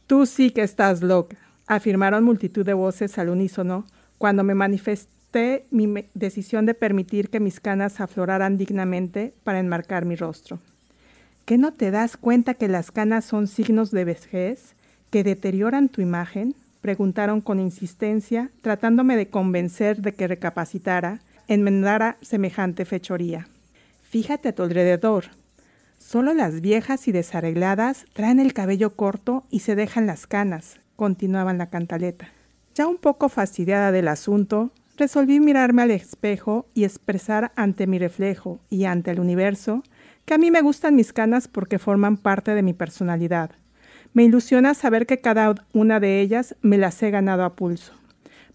Tú 0.06 0.26
sí 0.26 0.50
que 0.50 0.62
estás 0.62 1.02
loca, 1.02 1.38
afirmaron 1.66 2.22
multitud 2.22 2.64
de 2.64 2.74
voces 2.74 3.18
al 3.18 3.30
unísono 3.30 3.86
cuando 4.18 4.44
me 4.44 4.54
manifesté 4.54 5.66
mi 5.70 6.04
decisión 6.14 6.66
de 6.66 6.74
permitir 6.74 7.30
que 7.30 7.40
mis 7.40 7.58
canas 7.58 8.00
afloraran 8.00 8.58
dignamente 8.58 9.34
para 9.42 9.58
enmarcar 9.58 10.04
mi 10.04 10.14
rostro. 10.14 10.60
¿Qué 11.46 11.58
no 11.58 11.72
te 11.72 11.90
das 11.90 12.16
cuenta 12.16 12.54
que 12.54 12.68
las 12.68 12.92
canas 12.92 13.24
son 13.24 13.48
signos 13.48 13.90
de 13.90 14.04
vejez 14.04 14.76
que 15.10 15.24
deterioran 15.24 15.88
tu 15.88 16.00
imagen? 16.00 16.54
Preguntaron 16.80 17.40
con 17.40 17.60
insistencia, 17.60 18.50
tratándome 18.62 19.16
de 19.16 19.28
convencer 19.28 20.00
de 20.00 20.12
que 20.12 20.26
recapacitara, 20.26 21.20
enmendara 21.48 22.16
semejante 22.22 22.84
fechoría. 22.84 23.48
Fíjate 24.02 24.48
a 24.48 24.54
tu 24.54 24.62
alrededor. 24.62 25.26
Solo 25.98 26.32
las 26.32 26.62
viejas 26.62 27.06
y 27.08 27.12
desarregladas 27.12 28.06
traen 28.14 28.40
el 28.40 28.54
cabello 28.54 28.96
corto 28.96 29.44
y 29.50 29.60
se 29.60 29.74
dejan 29.74 30.06
las 30.06 30.26
canas, 30.26 30.80
continuaba 30.96 31.52
la 31.52 31.68
cantaleta. 31.68 32.28
Ya 32.74 32.86
un 32.86 32.96
poco 32.96 33.28
fastidiada 33.28 33.92
del 33.92 34.08
asunto, 34.08 34.72
resolví 34.96 35.40
mirarme 35.40 35.82
al 35.82 35.90
espejo 35.90 36.66
y 36.72 36.84
expresar 36.84 37.52
ante 37.56 37.86
mi 37.86 37.98
reflejo 37.98 38.60
y 38.70 38.84
ante 38.84 39.10
el 39.10 39.20
universo 39.20 39.82
que 40.24 40.34
a 40.34 40.38
mí 40.38 40.50
me 40.50 40.62
gustan 40.62 40.94
mis 40.94 41.12
canas 41.12 41.48
porque 41.48 41.78
forman 41.78 42.16
parte 42.16 42.54
de 42.54 42.62
mi 42.62 42.72
personalidad. 42.72 43.50
Me 44.12 44.24
ilusiona 44.24 44.74
saber 44.74 45.06
que 45.06 45.20
cada 45.20 45.54
una 45.72 46.00
de 46.00 46.20
ellas 46.20 46.56
me 46.62 46.78
las 46.78 47.00
he 47.02 47.10
ganado 47.10 47.44
a 47.44 47.54
pulso. 47.54 47.94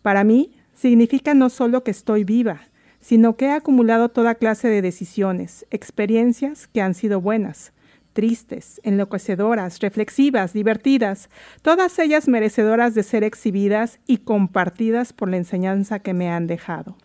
Para 0.01 0.23
mí, 0.23 0.55
significa 0.73 1.33
no 1.33 1.49
solo 1.49 1.83
que 1.83 1.91
estoy 1.91 2.23
viva, 2.23 2.61
sino 2.99 3.37
que 3.37 3.45
he 3.45 3.51
acumulado 3.51 4.09
toda 4.09 4.35
clase 4.35 4.67
de 4.67 4.81
decisiones, 4.81 5.65
experiencias 5.71 6.67
que 6.67 6.81
han 6.81 6.93
sido 6.93 7.21
buenas, 7.21 7.71
tristes, 8.11 8.81
enloquecedoras, 8.83 9.79
reflexivas, 9.79 10.53
divertidas, 10.53 11.29
todas 11.61 11.99
ellas 11.99 12.27
merecedoras 12.27 12.95
de 12.95 13.03
ser 13.03 13.23
exhibidas 13.23 13.99
y 14.07 14.17
compartidas 14.17 15.13
por 15.13 15.29
la 15.29 15.37
enseñanza 15.37 15.99
que 15.99 16.13
me 16.13 16.29
han 16.29 16.47
dejado. 16.47 16.97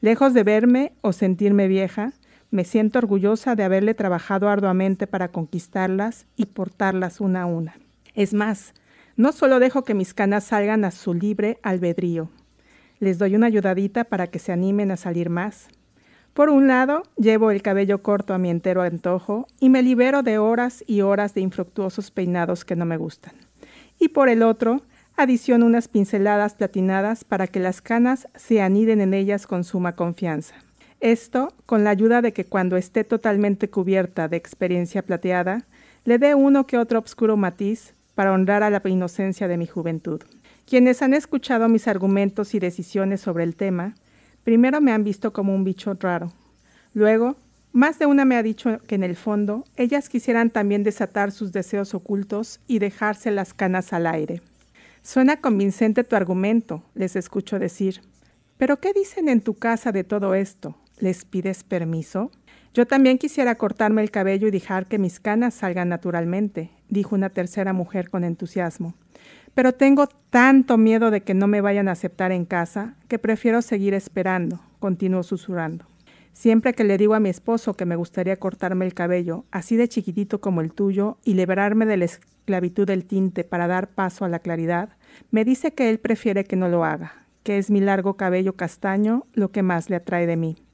Lejos 0.00 0.34
de 0.34 0.42
verme 0.42 0.92
o 1.00 1.12
sentirme 1.12 1.68
vieja, 1.68 2.12
me 2.50 2.64
siento 2.64 2.98
orgullosa 2.98 3.54
de 3.54 3.64
haberle 3.64 3.94
trabajado 3.94 4.48
arduamente 4.48 5.06
para 5.06 5.28
conquistarlas 5.28 6.26
y 6.36 6.46
portarlas 6.46 7.20
una 7.20 7.42
a 7.42 7.46
una. 7.46 7.76
Es 8.14 8.34
más, 8.34 8.74
no 9.16 9.32
solo 9.32 9.58
dejo 9.58 9.84
que 9.84 9.94
mis 9.94 10.14
canas 10.14 10.44
salgan 10.44 10.84
a 10.84 10.90
su 10.90 11.14
libre 11.14 11.58
albedrío, 11.62 12.30
les 13.00 13.18
doy 13.18 13.36
una 13.36 13.46
ayudadita 13.46 14.04
para 14.04 14.26
que 14.26 14.38
se 14.38 14.52
animen 14.52 14.90
a 14.90 14.96
salir 14.96 15.30
más, 15.30 15.68
por 16.38 16.50
un 16.50 16.68
lado, 16.68 17.02
llevo 17.16 17.50
el 17.50 17.62
cabello 17.62 18.00
corto 18.00 18.32
a 18.32 18.38
mi 18.38 18.48
entero 18.48 18.82
antojo 18.82 19.48
y 19.58 19.70
me 19.70 19.82
libero 19.82 20.22
de 20.22 20.38
horas 20.38 20.84
y 20.86 21.00
horas 21.00 21.34
de 21.34 21.40
infructuosos 21.40 22.12
peinados 22.12 22.64
que 22.64 22.76
no 22.76 22.84
me 22.84 22.96
gustan. 22.96 23.32
Y 23.98 24.10
por 24.10 24.28
el 24.28 24.44
otro, 24.44 24.82
adiciono 25.16 25.66
unas 25.66 25.88
pinceladas 25.88 26.54
platinadas 26.54 27.24
para 27.24 27.48
que 27.48 27.58
las 27.58 27.82
canas 27.82 28.28
se 28.36 28.62
aniden 28.62 29.00
en 29.00 29.14
ellas 29.14 29.48
con 29.48 29.64
suma 29.64 29.96
confianza. 29.96 30.54
Esto 31.00 31.54
con 31.66 31.84
la 31.84 31.90
ayuda 31.90 32.22
de 32.22 32.32
que 32.32 32.44
cuando 32.44 32.76
esté 32.76 33.04
totalmente 33.04 33.70
cubierta 33.70 34.28
de 34.28 34.36
experiencia 34.36 35.02
plateada, 35.02 35.66
le 36.04 36.18
dé 36.18 36.34
uno 36.34 36.66
que 36.66 36.78
otro 36.78 36.98
obscuro 36.98 37.36
matiz 37.36 37.94
para 38.14 38.32
honrar 38.32 38.62
a 38.62 38.70
la 38.70 38.82
inocencia 38.84 39.46
de 39.46 39.58
mi 39.58 39.66
juventud. 39.66 40.22
Quienes 40.66 41.02
han 41.02 41.14
escuchado 41.14 41.68
mis 41.68 41.86
argumentos 41.88 42.54
y 42.54 42.58
decisiones 42.58 43.20
sobre 43.20 43.44
el 43.44 43.56
tema, 43.56 43.94
Primero 44.48 44.80
me 44.80 44.92
han 44.92 45.04
visto 45.04 45.34
como 45.34 45.54
un 45.54 45.62
bicho 45.62 45.94
raro. 46.00 46.32
Luego, 46.94 47.36
más 47.72 47.98
de 47.98 48.06
una 48.06 48.24
me 48.24 48.34
ha 48.34 48.42
dicho 48.42 48.78
que 48.86 48.94
en 48.94 49.02
el 49.02 49.14
fondo 49.14 49.66
ellas 49.76 50.08
quisieran 50.08 50.48
también 50.48 50.84
desatar 50.84 51.32
sus 51.32 51.52
deseos 51.52 51.92
ocultos 51.92 52.58
y 52.66 52.78
dejarse 52.78 53.30
las 53.30 53.52
canas 53.52 53.92
al 53.92 54.06
aire. 54.06 54.40
Suena 55.02 55.36
convincente 55.42 56.02
tu 56.02 56.16
argumento, 56.16 56.82
les 56.94 57.14
escucho 57.14 57.58
decir. 57.58 58.00
Pero 58.56 58.78
¿qué 58.78 58.94
dicen 58.94 59.28
en 59.28 59.42
tu 59.42 59.52
casa 59.52 59.92
de 59.92 60.02
todo 60.02 60.34
esto? 60.34 60.76
¿Les 60.98 61.24
pides 61.24 61.64
permiso? 61.64 62.30
Yo 62.74 62.86
también 62.86 63.18
quisiera 63.18 63.54
cortarme 63.54 64.02
el 64.02 64.10
cabello 64.10 64.48
y 64.48 64.50
dejar 64.50 64.86
que 64.86 64.98
mis 64.98 65.20
canas 65.20 65.54
salgan 65.54 65.88
naturalmente, 65.88 66.70
dijo 66.88 67.14
una 67.14 67.30
tercera 67.30 67.72
mujer 67.72 68.10
con 68.10 68.24
entusiasmo 68.24 68.94
pero 69.58 69.72
tengo 69.72 70.06
tanto 70.30 70.78
miedo 70.78 71.10
de 71.10 71.22
que 71.22 71.34
no 71.34 71.48
me 71.48 71.60
vayan 71.60 71.88
a 71.88 71.92
aceptar 71.92 72.30
en 72.30 72.44
casa 72.44 72.94
que 73.08 73.18
prefiero 73.18 73.60
seguir 73.60 73.92
esperando, 73.92 74.60
continuó 74.78 75.24
susurrando. 75.24 75.84
Siempre 76.32 76.74
que 76.74 76.84
le 76.84 76.96
digo 76.96 77.14
a 77.14 77.18
mi 77.18 77.28
esposo 77.28 77.74
que 77.74 77.84
me 77.84 77.96
gustaría 77.96 78.36
cortarme 78.36 78.86
el 78.86 78.94
cabello, 78.94 79.46
así 79.50 79.74
de 79.74 79.88
chiquitito 79.88 80.40
como 80.40 80.60
el 80.60 80.72
tuyo, 80.72 81.18
y 81.24 81.34
liberarme 81.34 81.86
de 81.86 81.96
la 81.96 82.04
esclavitud 82.04 82.86
del 82.86 83.04
tinte 83.04 83.42
para 83.42 83.66
dar 83.66 83.88
paso 83.88 84.24
a 84.24 84.28
la 84.28 84.38
claridad, 84.38 84.90
me 85.32 85.44
dice 85.44 85.72
que 85.72 85.90
él 85.90 85.98
prefiere 85.98 86.44
que 86.44 86.54
no 86.54 86.68
lo 86.68 86.84
haga, 86.84 87.26
que 87.42 87.58
es 87.58 87.68
mi 87.68 87.80
largo 87.80 88.16
cabello 88.16 88.54
castaño 88.54 89.26
lo 89.32 89.50
que 89.50 89.64
más 89.64 89.90
le 89.90 89.96
atrae 89.96 90.28
de 90.28 90.36
mí. 90.36 90.67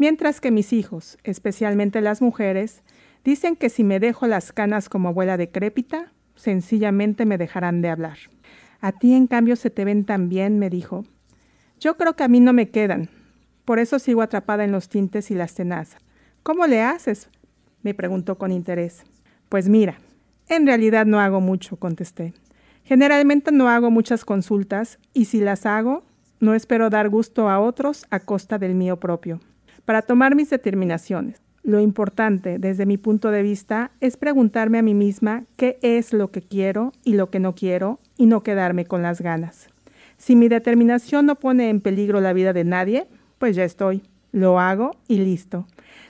Mientras 0.00 0.40
que 0.40 0.50
mis 0.50 0.72
hijos, 0.72 1.18
especialmente 1.24 2.00
las 2.00 2.22
mujeres, 2.22 2.82
dicen 3.22 3.54
que 3.54 3.68
si 3.68 3.84
me 3.84 4.00
dejo 4.00 4.26
las 4.26 4.50
canas 4.50 4.88
como 4.88 5.10
abuela 5.10 5.36
decrépita, 5.36 6.10
sencillamente 6.36 7.26
me 7.26 7.36
dejarán 7.36 7.82
de 7.82 7.90
hablar. 7.90 8.16
A 8.80 8.92
ti, 8.92 9.12
en 9.12 9.26
cambio, 9.26 9.56
se 9.56 9.68
te 9.68 9.84
ven 9.84 10.06
tan 10.06 10.30
bien, 10.30 10.58
me 10.58 10.70
dijo. 10.70 11.04
Yo 11.80 11.98
creo 11.98 12.16
que 12.16 12.24
a 12.24 12.28
mí 12.28 12.40
no 12.40 12.54
me 12.54 12.70
quedan. 12.70 13.10
Por 13.66 13.78
eso 13.78 13.98
sigo 13.98 14.22
atrapada 14.22 14.64
en 14.64 14.72
los 14.72 14.88
tintes 14.88 15.30
y 15.30 15.34
las 15.34 15.52
tenazas. 15.54 16.00
¿Cómo 16.42 16.66
le 16.66 16.80
haces? 16.80 17.28
me 17.82 17.92
preguntó 17.92 18.38
con 18.38 18.52
interés. 18.52 19.02
Pues 19.50 19.68
mira, 19.68 19.98
en 20.48 20.66
realidad 20.66 21.04
no 21.04 21.20
hago 21.20 21.42
mucho, 21.42 21.76
contesté. 21.76 22.32
Generalmente 22.84 23.52
no 23.52 23.68
hago 23.68 23.90
muchas 23.90 24.24
consultas 24.24 24.98
y 25.12 25.26
si 25.26 25.40
las 25.40 25.66
hago, 25.66 26.04
no 26.38 26.54
espero 26.54 26.88
dar 26.88 27.10
gusto 27.10 27.50
a 27.50 27.60
otros 27.60 28.06
a 28.08 28.20
costa 28.20 28.56
del 28.56 28.74
mío 28.74 28.98
propio, 28.98 29.40
para 29.90 30.02
tomar 30.02 30.36
mis 30.36 30.48
determinaciones. 30.48 31.42
Lo 31.64 31.80
importante, 31.80 32.60
desde 32.60 32.86
mi 32.86 32.96
punto 32.96 33.32
de 33.32 33.42
vista, 33.42 33.90
es 34.00 34.16
preguntarme 34.16 34.78
a 34.78 34.82
mí 34.82 34.94
misma 34.94 35.46
qué 35.56 35.80
es 35.82 36.12
lo 36.12 36.30
que 36.30 36.42
quiero 36.42 36.92
y 37.02 37.14
lo 37.14 37.28
que 37.28 37.40
no 37.40 37.56
quiero 37.56 37.98
y 38.16 38.26
no 38.26 38.44
quedarme 38.44 38.84
con 38.84 39.02
las 39.02 39.20
ganas. 39.20 39.66
Si 40.16 40.36
mi 40.36 40.46
determinación 40.46 41.26
no 41.26 41.34
pone 41.34 41.70
en 41.70 41.80
peligro 41.80 42.20
la 42.20 42.32
vida 42.32 42.52
de 42.52 42.62
nadie, 42.62 43.08
pues 43.40 43.56
ya 43.56 43.64
estoy. 43.64 44.04
Lo 44.30 44.60
hago 44.60 44.92
y 45.08 45.18
listo. 45.18 45.66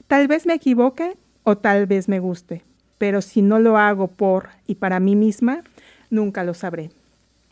Tal 0.08 0.28
vez 0.28 0.44
me 0.44 0.52
equivoque 0.52 1.16
o 1.42 1.56
tal 1.56 1.86
vez 1.86 2.06
me 2.06 2.18
guste, 2.18 2.62
pero 2.98 3.22
si 3.22 3.40
no 3.40 3.60
lo 3.60 3.78
hago 3.78 4.08
por 4.08 4.50
y 4.66 4.74
para 4.74 5.00
mí 5.00 5.16
misma, 5.16 5.62
nunca 6.10 6.44
lo 6.44 6.52
sabré. 6.52 6.90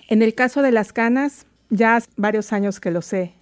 En 0.09 0.21
el 0.21 0.35
caso 0.35 0.61
de 0.61 0.73
las 0.73 0.93
canas, 0.93 1.47
ya 1.71 1.97
hace 1.97 2.11
varios 2.19 2.53
años 2.53 2.81
que 2.81 2.91
lo 2.91 3.01
sé, 3.01 3.33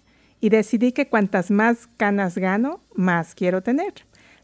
y 0.41 0.49
decidí 0.49 0.93
que 0.93 1.09
cuantas 1.09 1.51
más 1.51 1.89
canas 1.97 2.37
gano, 2.37 2.81
más 2.95 3.35
quiero 3.35 3.63
tener. 3.63 3.93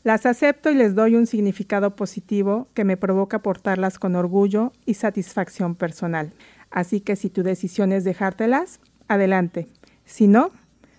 Las 0.04 0.26
acepto 0.26 0.70
y 0.70 0.74
les 0.74 0.94
doy 0.94 1.14
un 1.14 1.26
significado 1.26 1.94
positivo 1.94 2.68
que 2.74 2.84
me 2.84 2.96
provoca 2.96 3.40
portarlas 3.40 3.98
con 3.98 4.16
orgullo 4.16 4.72
y 4.84 4.94
satisfacción 4.94 5.76
personal. 5.76 6.32
Así 6.70 7.00
que 7.00 7.14
si 7.14 7.30
tu 7.30 7.42
decisión 7.42 7.92
es 7.92 8.02
dejártelas, 8.02 8.80
adelante. 9.06 9.68
Si 10.04 10.26
no, 10.26 10.50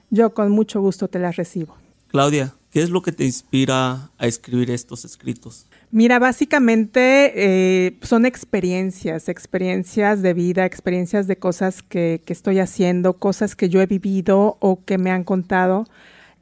yo 0.09 0.33
con 0.33 0.51
mucho 0.51 0.79
gusto 0.79 1.09
te 1.09 1.19
las 1.19 1.35
recibo. 1.35 1.75
Claudia, 2.07 2.53
¿qué 2.73 2.81
es 2.81 2.89
lo 2.89 3.03
que 3.03 3.11
te 3.11 3.23
inspira 3.23 4.09
a 4.17 4.25
escribir 4.25 4.71
estos 4.71 5.05
escritos? 5.05 5.67
Mira, 5.91 6.17
básicamente 6.17 7.31
eh, 7.35 7.99
son 8.01 8.25
experiencias, 8.25 9.29
experiencias 9.29 10.23
de 10.23 10.33
vida, 10.33 10.65
experiencias 10.65 11.27
de 11.27 11.37
cosas 11.37 11.83
que, 11.83 12.19
estoy 12.25 12.57
haciendo, 12.57 13.13
cosas 13.13 13.55
que 13.55 13.69
yo 13.69 13.79
he 13.79 13.85
vivido 13.85 14.57
o 14.59 14.83
que 14.83 14.97
me 14.97 15.11
han 15.11 15.23
contado. 15.23 15.85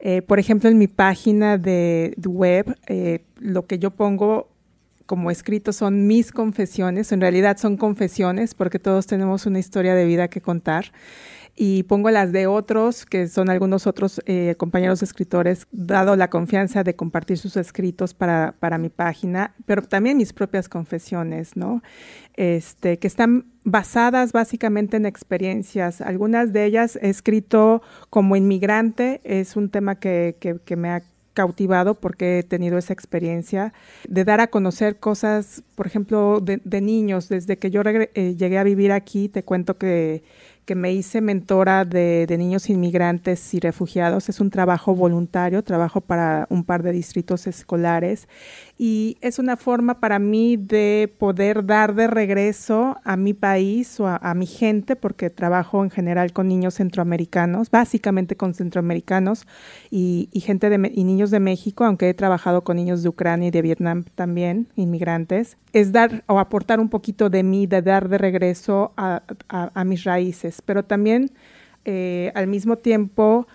Eh, 0.00 0.22
por 0.22 0.38
ejemplo, 0.38 0.70
en 0.70 0.78
mi 0.78 0.86
página 0.86 1.58
de, 1.58 2.14
web, 2.24 2.78
eh, 2.86 3.24
lo 3.38 3.66
que 3.66 3.78
yo 3.78 3.90
pongo 3.90 4.48
como 5.04 5.30
escrito 5.30 5.74
son 5.74 6.06
mis 6.06 6.32
confesiones, 6.32 7.12
en 7.12 7.20
realidad 7.20 7.58
son 7.58 7.76
confesiones 7.76 8.54
porque 8.54 8.78
todos 8.78 9.06
tenemos 9.06 9.44
una 9.44 9.58
historia 9.58 9.94
de 9.94 10.06
vida 10.06 10.28
que 10.28 10.40
contar 10.40 10.92
y 11.54 11.82
pongo 11.82 12.10
las 12.10 12.32
de 12.32 12.46
otros, 12.46 13.04
que 13.04 13.28
son 13.28 13.50
algunos 13.50 13.86
otros 13.86 14.22
eh, 14.24 14.54
compañeros 14.56 15.02
escritores, 15.02 15.66
dado 15.70 16.16
la 16.16 16.30
confianza 16.30 16.82
de 16.82 16.96
compartir 16.96 17.36
sus 17.36 17.56
escritos 17.56 18.14
para, 18.14 18.54
para, 18.58 18.78
mi 18.78 18.88
página, 18.88 19.54
pero 19.66 19.82
también 19.82 20.16
mis 20.16 20.32
propias 20.32 20.68
confesiones, 20.68 21.56
¿no? 21.56 21.82
Este, 22.34 22.98
que 22.98 23.06
están 23.06 23.52
basadas 23.64 24.32
básicamente 24.32 24.96
en 24.96 25.04
experiencias. 25.04 26.00
Algunas 26.00 26.54
de 26.54 26.64
ellas 26.64 26.98
he 27.02 27.10
escrito 27.10 27.82
como 28.08 28.34
inmigrante, 28.34 29.20
es 29.24 29.54
un 29.54 29.68
tema 29.68 29.96
que, 29.96 30.36
que, 30.64 30.76
me 30.76 30.88
ha 30.88 31.02
cautivado 31.34 32.00
porque 32.00 32.38
he 32.38 32.42
tenido 32.42 32.78
esa 32.78 32.92
experiencia 32.92 33.72
de 34.08 34.24
dar 34.24 34.40
a 34.40 34.48
conocer 34.48 34.98
cosas, 34.98 35.62
por 35.74 35.86
ejemplo, 35.86 36.40
de, 36.40 36.60
de 36.64 36.80
niños. 36.80 37.28
Desde 37.28 37.58
que 37.58 37.70
yo 37.70 37.82
eh, 37.84 38.34
llegué 38.36 38.58
a 38.58 38.64
vivir 38.64 38.92
aquí, 38.92 39.28
te 39.28 39.42
cuento 39.42 39.76
que 39.76 40.22
que 40.64 40.74
me 40.74 40.92
hice 40.92 41.20
mentora 41.20 41.84
de, 41.84 42.26
niños 42.38 42.70
inmigrantes 42.70 43.52
y 43.54 43.60
refugiados. 43.60 44.28
Es 44.28 44.40
un 44.40 44.50
trabajo 44.50 44.94
voluntario, 44.94 45.62
trabajo 45.62 46.00
para 46.00 46.46
un 46.50 46.64
par 46.64 46.82
de 46.82 46.92
distritos 46.92 47.46
escolares 47.46 48.28
y 48.84 49.16
es 49.20 49.38
una 49.38 49.56
forma 49.56 50.00
para 50.00 50.18
mí 50.18 50.56
de 50.56 51.12
poder 51.18 51.64
dar 51.64 51.94
de 51.94 52.08
regreso 52.08 52.96
a 53.04 53.16
mi 53.16 53.32
país 53.32 54.00
o 54.00 54.08
a, 54.08 54.34
mi 54.34 54.46
gente, 54.46 54.96
porque 54.96 55.30
trabajo 55.30 55.84
en 55.84 55.90
general 55.90 56.32
con 56.32 56.48
niños 56.48 56.74
centroamericanos, 56.74 57.70
básicamente 57.70 58.36
con 58.36 58.54
centroamericanos 58.54 59.46
y, 59.88 60.28
gente 60.44 60.68
de, 60.68 60.90
y 60.92 61.04
niños 61.04 61.30
de 61.30 61.38
México, 61.38 61.84
aunque 61.84 62.08
he 62.08 62.14
trabajado 62.14 62.64
con 62.64 62.76
niños 62.76 63.04
de 63.04 63.08
Ucrania 63.08 63.48
y 63.48 63.50
de 63.52 63.62
Vietnam 63.62 64.04
también, 64.16 64.66
inmigrantes. 64.74 65.58
Es 65.72 65.92
dar 65.92 66.24
o 66.26 66.38
aportar 66.40 66.80
un 66.80 66.88
poquito 66.88 67.30
de 67.30 67.42
mí, 67.44 67.66
de 67.66 67.82
dar 67.82 68.08
de 68.08 68.18
regreso 68.18 68.92
a, 68.96 69.22
mis 69.84 70.02
raíces, 70.02 70.51
pero 70.60 70.84
también 70.84 71.30
eh, 71.84 72.32
al 72.34 72.46
mismo 72.46 72.76
tiempo 72.76 73.46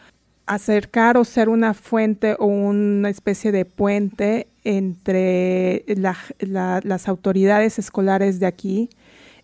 acercar 0.48 1.18
o 1.18 1.26
ser 1.26 1.50
una 1.50 1.74
fuente 1.74 2.36
o 2.40 2.46
una 2.46 3.10
especie 3.10 3.52
de 3.52 3.66
puente 3.66 4.48
entre 4.64 5.84
las 5.88 7.08
autoridades 7.08 7.80
escolares 7.80 8.40
de 8.40 8.46
aquí 8.46 8.90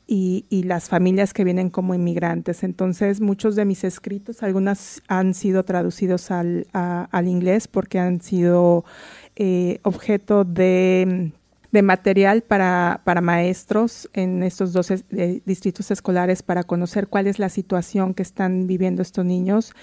y, 0.07 0.63
las 0.63 0.89
familias 0.89 1.33
que 1.33 1.43
vienen 1.43 1.69
como 1.69 1.93
inmigrantes. 1.93 2.63
Entonces, 2.63 3.22
muchos 3.22 3.55
de 3.55 3.65
mis 3.65 3.83
escritos, 3.83 4.43
algunas 4.43 5.01
han 5.07 5.33
sido 5.33 5.63
traducidos 5.63 6.31
al, 6.31 6.67
inglés 7.25 7.67
porque 7.67 8.00
han 8.00 8.22
sido 8.22 8.86
eh, 9.36 9.79
objeto 9.83 10.43
de, 10.43 11.31
material 11.82 12.44
para, 12.44 13.01
maestros 13.22 14.10
en 14.13 14.44
estos 14.44 14.74
dos 14.74 14.92
eh, 14.92 15.42
distritos 15.46 15.89
escolares 15.92 16.44
para 16.44 16.63
conocer 16.63 17.08
cuál 17.08 17.27
es 17.27 17.39
la 17.39 17.50
situación 17.50 18.13
que 18.13 18.22
están 18.22 18.68
viviendo 18.68 19.01
estos 19.01 19.25
niños. 19.25 19.74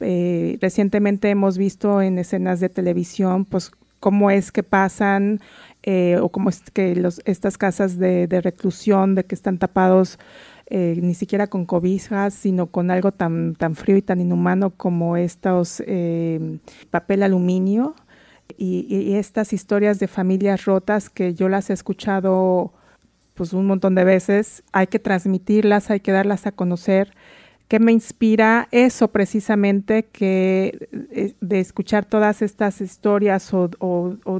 Eh, 0.00 0.58
recientemente 0.60 1.30
hemos 1.30 1.58
visto 1.58 2.00
en 2.00 2.18
escenas 2.18 2.60
de 2.60 2.68
televisión 2.68 3.44
pues 3.44 3.72
cómo 4.00 4.30
es 4.30 4.52
que 4.52 4.62
pasan 4.62 5.40
eh, 5.82 6.18
o 6.20 6.30
cómo 6.30 6.48
es 6.48 6.62
que 6.72 6.96
los, 6.96 7.20
estas 7.24 7.58
casas 7.58 7.98
de, 7.98 8.26
reclusión, 8.42 9.14
de 9.14 9.24
que 9.24 9.34
están 9.34 9.58
tapados 9.58 10.18
ni 10.70 11.14
siquiera 11.14 11.46
con 11.46 11.66
cobijas, 11.66 12.32
sino 12.32 12.66
con 12.68 12.90
algo 12.90 13.12
tan, 13.12 13.54
tan 13.54 13.76
frío 13.76 13.98
y 13.98 14.02
tan 14.02 14.20
inhumano 14.20 14.70
como 14.70 15.16
estos 15.16 15.80
papel 16.90 17.22
aluminio 17.22 17.94
y, 18.56 18.86
y, 18.88 19.14
estas 19.14 19.52
historias 19.52 19.98
de 19.98 20.08
familias 20.08 20.64
rotas 20.64 21.10
que 21.10 21.34
yo 21.34 21.48
las 21.48 21.70
he 21.70 21.72
escuchado 21.72 22.72
pues 23.34 23.52
un 23.52 23.66
montón 23.66 23.94
de 23.94 24.04
veces, 24.04 24.62
hay 24.72 24.86
que 24.86 24.98
transmitirlas, 24.98 25.90
hay 25.90 26.00
que 26.00 26.12
darlas 26.12 26.46
a 26.46 26.52
conocer. 26.52 27.12
Que 27.66 27.80
me 27.80 27.92
inspira 27.92 28.68
eso 28.70 29.08
precisamente, 29.08 30.04
que 30.04 30.88
eh, 31.10 31.34
de 31.40 31.60
escuchar 31.60 32.04
todas 32.04 32.42
estas 32.42 32.80
historias 32.80 33.52
o, 33.52 33.70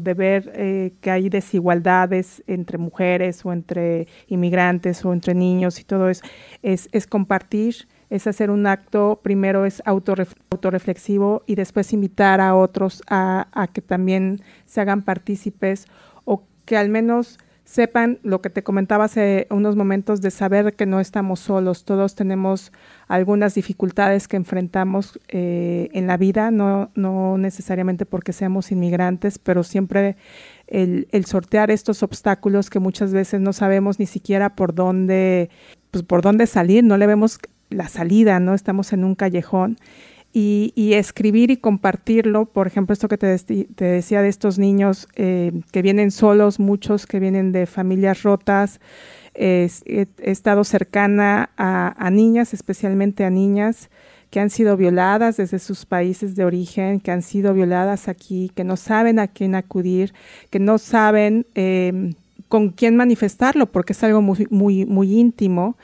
de 0.01 0.14
ver 0.14 0.53
eh, 0.55 0.93
que 1.01 1.11
hay 1.11 1.31
desigualdades 1.31 2.45
entre 2.47 2.79
mujeres 2.79 3.45
o 3.45 3.53
entre 3.53 4.07
inmigrantes 4.29 5.05
o 5.05 5.12
entre 5.12 5.35
niños 5.35 5.81
y 5.81 5.85
todo 5.85 6.11
eso, 6.11 6.23
es, 6.62 6.88
es 6.93 7.07
compartir, 7.07 7.88
es 8.14 8.29
hacer 8.29 8.48
un 8.50 8.68
acto, 8.68 9.18
primero 9.24 9.66
es 9.66 9.83
autorreflexivo 9.85 11.42
y 11.46 11.57
después 11.57 11.92
invitar 11.92 12.40
a 12.40 12.55
otros 12.55 13.03
a, 13.09 13.68
que 13.72 13.83
también 13.83 14.40
se 14.66 14.81
hagan 14.81 15.03
partícipes 15.03 15.87
o 16.24 16.44
que 16.64 16.77
al 16.77 16.90
menos 16.90 17.40
sepan 17.64 18.20
lo 18.22 18.40
que 18.40 18.50
te 18.50 18.62
comentaba 18.62 19.07
hace 19.07 19.48
unos 19.50 19.74
momentos 19.74 20.20
de 20.20 20.31
saber 20.31 20.74
que 20.74 20.87
no 20.87 21.00
estamos 21.00 21.40
solos, 21.40 21.85
todos 21.85 22.14
tenemos 22.14 22.72
algunas 23.09 23.57
dificultades 23.57 24.29
que 24.29 24.37
enfrentamos 24.37 25.18
eh, 25.27 25.88
en 25.92 26.07
la 26.07 26.16
vida, 26.16 26.53
no, 26.53 26.90
no 26.94 27.37
necesariamente 27.37 28.07
porque 28.07 28.33
seamos 28.33 28.70
inmigrantes, 28.70 29.40
pero 29.40 29.64
siempre 29.64 30.16
el, 30.68 31.09
sortear 31.27 31.72
estos 31.72 32.05
obstáculos 32.05 32.70
que 32.70 32.79
muchas 32.79 33.12
veces 33.12 33.40
no 33.40 33.53
sabemos 33.53 33.98
ni 33.98 34.07
siquiera 34.07 34.55
por 34.55 34.72
dónde, 34.72 35.50
pues 35.90 36.05
por 36.05 36.22
dónde 36.22 36.46
salir, 36.46 36.85
no 36.85 36.96
le 36.96 37.09
vemos 37.09 37.40
la 37.75 37.89
salida, 37.89 38.41
¿no? 38.41 38.55
Estamos 38.55 38.93
en 38.93 39.05
un 39.05 39.15
callejón 39.15 39.77
y, 40.37 40.95
escribir 40.95 41.53
y 41.53 41.57
compartirlo, 41.57 42.47
por 42.47 42.67
ejemplo, 42.67 42.93
esto 42.93 43.07
que 43.07 43.17
te, 43.17 43.39
decía 43.77 44.21
de 44.21 44.29
estos 44.29 44.59
niños 44.59 45.07
eh, 45.15 45.53
que 45.71 45.81
vienen 45.81 46.11
solos, 46.11 46.59
muchos 46.59 47.07
que 47.07 47.21
vienen 47.21 47.53
de 47.53 47.67
familias 47.67 48.25
rotas, 48.25 48.81
he, 49.35 49.69
estado 50.19 50.65
cercana 50.65 51.51
a, 51.57 52.11
niñas, 52.11 52.53
especialmente 52.53 53.25
a 53.25 53.31
niñas 53.31 53.91
que 54.31 54.41
han 54.41 54.51
sido 54.51 54.77
violadas 54.77 55.37
desde 55.37 55.61
sus 55.61 55.87
países 55.87 56.35
de 56.35 56.45
origen, 56.45 56.99
que 56.99 57.13
han 57.13 57.23
sido 57.23 57.55
violadas 57.55 58.09
aquí, 58.09 58.51
que 58.57 58.65
no 58.65 58.77
saben 58.77 59.21
a 59.21 59.29
quién 59.29 59.55
acudir, 59.55 60.13
que 60.51 60.59
no 60.59 60.79
saben 60.79 61.47
eh, 61.55 62.15
con 62.49 62.71
quién 62.71 62.97
manifestarlo, 62.97 63.71
porque 63.71 63.93
es 63.93 64.03
algo 64.03 64.21
muy, 64.21 64.49
muy, 64.51 64.85
muy 64.87 65.17
íntimo 65.17 65.77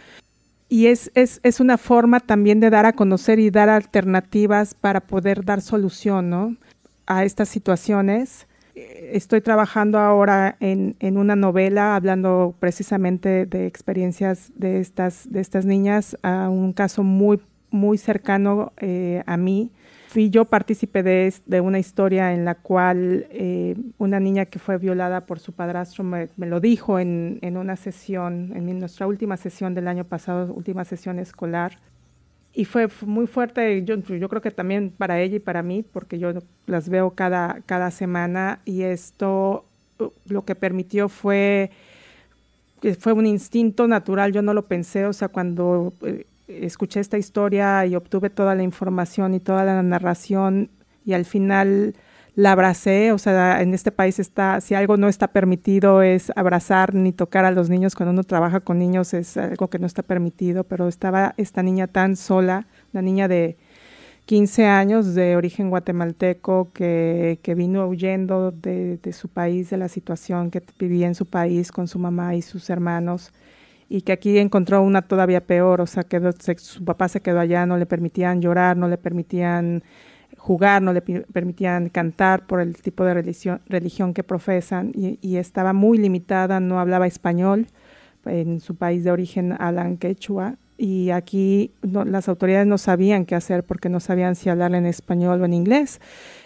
y 0.71 0.87
es, 0.87 1.11
es, 1.15 1.41
es, 1.43 1.59
una 1.59 1.77
forma 1.77 2.21
también 2.21 2.61
de 2.61 2.71
dar 2.71 2.87
a 2.87 2.93
conocer 2.93 3.41
y 3.41 3.51
dar 3.51 3.69
alternativas 3.69 4.73
para 4.73 5.01
poder 5.01 5.45
dar 5.45 5.61
solución 5.61 6.31
¿no? 6.31 6.57
a 7.07 7.25
estas 7.25 7.49
situaciones. 7.49 8.47
Estoy 8.77 9.41
trabajando 9.41 9.99
ahora 9.99 10.57
en, 10.61 10.95
en, 11.01 11.19
una 11.19 11.35
novela 11.35 11.97
hablando 11.97 12.55
precisamente 12.61 13.47
de 13.47 13.67
experiencias 13.67 14.53
de 14.55 14.79
estas, 14.79 15.31
de 15.31 15.41
estas 15.41 15.67
niñas, 15.67 16.17
a 16.23 16.49
un 16.49 16.73
caso 16.73 17.03
muy, 17.03 17.41
muy 17.71 17.99
cercano 17.99 18.73
eh, 18.79 19.25
a 19.27 19.37
mí 19.37 19.73
fui 20.11 20.29
yo 20.29 20.45
partícipe 20.45 21.05
de, 21.05 21.33
de, 21.47 21.61
una 21.61 21.79
historia 21.79 22.35
en 22.35 22.45
la 22.45 22.57
cual 22.57 23.29
eh, 23.31 23.77
una 23.97 24.19
niña 24.19 24.45
que 24.47 24.59
fue 24.59 24.77
violada 24.77 25.25
por 25.25 25.39
su 25.39 25.53
padrastro 25.53 26.03
me, 26.03 26.29
lo 26.37 26.59
dijo 26.59 26.99
en, 26.99 27.39
en, 27.43 27.57
una 27.57 27.77
sesión, 27.77 28.51
en 28.57 28.81
nuestra 28.81 29.07
última 29.07 29.37
sesión 29.37 29.73
del 29.73 29.87
año 29.87 30.03
pasado, 30.03 30.53
última 30.53 30.85
sesión 30.85 31.21
escolar. 31.21 31.79
Y 32.53 32.65
fue 32.65 32.89
muy 33.07 33.29
fuerte, 33.29 33.85
yo, 33.85 33.95
yo 33.99 34.29
creo 34.29 34.43
que 34.43 34.51
también 34.51 34.91
para 34.91 35.21
ella 35.21 35.37
y 35.37 35.41
para 35.41 35.63
mí, 35.63 35.85
porque 35.85 36.19
yo 36.19 36.33
las 36.67 36.89
veo 36.89 37.11
cada, 37.11 37.61
cada 37.65 37.93
semana 37.93 38.63
y 38.65 38.83
esto 38.83 39.65
uh, 40.01 40.09
lo 40.27 40.45
que 40.45 40.57
permitió 40.57 41.09
fue 41.09 41.71
fue 42.99 43.13
un 43.13 43.27
instinto 43.27 43.87
natural, 43.87 44.33
yo 44.33 44.43
no 44.43 44.55
lo 44.55 44.67
pensé, 44.67 45.05
o 45.05 45.13
sea, 45.13 45.29
cuando 45.29 45.93
eh, 46.03 46.25
escuché 46.63 47.01
esta 47.01 47.19
historia 47.19 47.87
y 47.87 47.97
obtuve 47.97 48.31
toda 48.31 48.55
la 48.55 48.63
información 48.63 49.35
y 49.35 49.41
toda 49.41 49.65
la 49.65 49.83
narración 49.83 50.71
y 51.05 51.13
al 51.15 51.25
final 51.25 51.95
la 52.35 52.53
abracé, 52.53 53.13
o 53.13 53.19
sea, 53.19 53.61
en 53.61 53.75
este 53.75 53.91
país 53.91 54.19
está, 54.19 54.61
si 54.61 54.75
algo 54.75 54.97
no 54.97 55.09
está 55.09 55.29
permitido 55.29 56.03
es 56.03 56.33
abrazar 56.37 56.95
ni 56.95 57.13
tocar 57.13 57.45
a 57.45 57.51
los 57.51 57.69
niños, 57.69 57.95
cuando 57.95 58.13
uno 58.13 58.25
trabaja 58.25 58.61
con 58.61 58.79
niños 58.79 59.15
es 59.15 59.37
algo 59.37 59.69
que 59.69 59.79
no 59.79 59.87
está 59.87 60.03
permitido, 60.03 60.65
pero 60.65 60.89
estaba 60.89 61.35
esta 61.37 61.63
niña 61.63 61.87
tan 61.87 62.17
sola, 62.17 62.67
una 62.93 63.03
niña 63.03 63.29
de 63.29 63.57
15 64.27 64.67
años 64.67 65.15
de 65.15 65.37
origen 65.37 65.71
guatemalteco 65.71 66.71
que, 66.73 67.41
que 67.43 67.55
vino 67.55 67.87
huyendo 67.89 68.53
de, 68.53 68.99
de, 68.99 69.13
su 69.13 69.29
país, 69.29 69.71
de 69.71 69.77
la 69.77 69.89
situación 69.89 70.51
que 70.51 70.63
vivía 70.79 71.09
en 71.09 71.17
su 71.17 71.27
país 71.27 71.73
con 71.73 71.89
su 71.89 71.99
mamá 71.99 72.37
y 72.37 72.43
sus 72.43 72.71
hermanos 72.71 73.33
y 73.93 74.03
que 74.03 74.13
aquí 74.13 74.39
encontró 74.39 74.83
una 74.83 75.03
todavía 75.03 75.45
peor, 75.45 75.81
o 75.81 75.87
sea, 75.87 76.05
que 76.05 76.21
su 76.59 76.85
papá 76.85 77.09
se 77.09 77.21
quedó 77.21 77.41
allá, 77.41 77.67
no 77.67 77.77
le 77.77 77.87
permitían 77.87 78.41
llorar, 78.41 78.77
no 78.77 78.87
le 78.87 78.97
permitían 78.97 79.83
jugar, 80.39 80.81
no 80.81 80.93
le 80.93 81.03
permitían 81.03 81.89
cantar 81.89 82.47
por 82.47 82.61
el 82.61 82.81
tipo 82.81 83.05
de 83.05 83.15
religión, 83.15 83.61
religión 83.67 84.15
que 84.15 84.23
profesan 84.23 84.93
y, 84.95 85.37
estaba 85.37 85.73
muy 85.73 85.99
limitada, 85.99 86.61
no 86.61 86.79
hablaba 86.79 87.09
español, 87.09 87.67
en 88.27 88.61
su 88.61 88.77
país 88.77 89.03
de 89.03 89.11
origen 89.11 89.57
hablan 89.59 89.97
quechua 89.97 90.55
y 90.79 91.11
aquí 91.11 91.73
las 91.83 92.29
autoridades 92.29 92.69
no 92.69 92.79
sabían 92.79 93.27
qué 93.27 93.35
hacer 93.35 93.65
porque 93.65 93.89
no 93.89 93.99
sabían 93.99 94.37
si 94.37 94.51
hablar 94.51 94.73
en 94.77 94.87
español 94.87 95.43
o 95.43 95.47
en 95.47 95.53
inglés. 95.53 96.01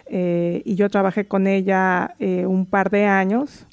Eh, 0.07 0.63
y 0.65 0.77
yo 0.77 0.89
trabajé 0.89 1.27
con 1.27 1.47
ella 1.47 2.15
eh, 2.21 2.47
un 2.47 2.65
par 2.65 2.91
de 2.91 3.05
años 3.05 3.67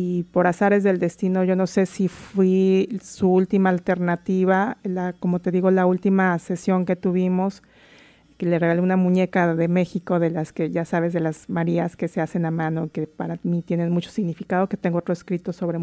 y 0.00 0.22
por 0.22 0.46
azares 0.46 0.84
del 0.84 1.00
destino, 1.00 1.42
yo 1.42 1.56
no 1.56 1.66
sé 1.66 1.84
si 1.84 2.06
fui 2.06 3.00
su 3.02 3.28
última 3.32 3.70
alternativa, 3.70 4.76
la, 4.84 5.12
como 5.12 5.40
te 5.40 5.50
digo, 5.50 5.72
la 5.72 5.86
última 5.86 6.38
sesión 6.38 6.84
que 6.84 6.94
tuvimos, 6.94 7.64
que 8.36 8.46
le 8.46 8.60
regalé 8.60 8.80
una 8.80 8.96
muñeca 8.96 9.56
de 9.56 9.66
México, 9.66 10.20
de 10.20 10.30
las 10.30 10.52
que 10.52 10.70
ya 10.70 10.84
sabes, 10.84 11.12
de 11.14 11.18
las 11.18 11.50
Marías 11.50 11.96
que 11.96 12.06
se 12.06 12.20
hacen 12.20 12.46
a 12.46 12.52
mano, 12.52 12.90
que 12.92 13.08
para 13.08 13.40
mí 13.42 13.60
tienen 13.60 13.90
mucho 13.90 14.10
significado, 14.10 14.68
que 14.68 14.76
tengo 14.76 14.98
otro 14.98 15.12
escrito 15.12 15.52
sobre 15.52 15.80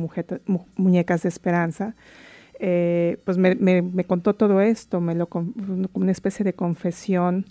muñecas 0.78 1.24
de 1.24 1.28
esperanza. 1.28 1.94
Eh, 2.62 3.18
pues 3.26 3.38
me, 3.38 3.56
me, 3.56 4.06
contó 4.06 4.34
todo 4.34 4.62
esto, 4.62 5.02
me 5.02 5.14
lo, 5.14 5.28
una 5.92 6.12
especie 6.14 6.46
de 6.46 6.54
confesión. 6.54 7.48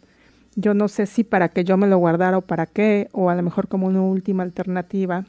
Yo 0.56 0.72
no 0.72 0.88
sé 0.88 1.04
si 1.04 1.24
para 1.24 1.50
que 1.50 1.62
yo 1.62 1.76
me 1.76 1.88
lo 1.88 1.98
guardara 1.98 2.38
o 2.38 2.40
para 2.40 2.64
qué, 2.64 3.08
o 3.12 3.28
a 3.28 3.34
lo 3.34 3.42
mejor 3.42 3.68
como 3.68 3.86
una 3.86 4.00
última 4.00 4.44
alternativa 4.44 5.26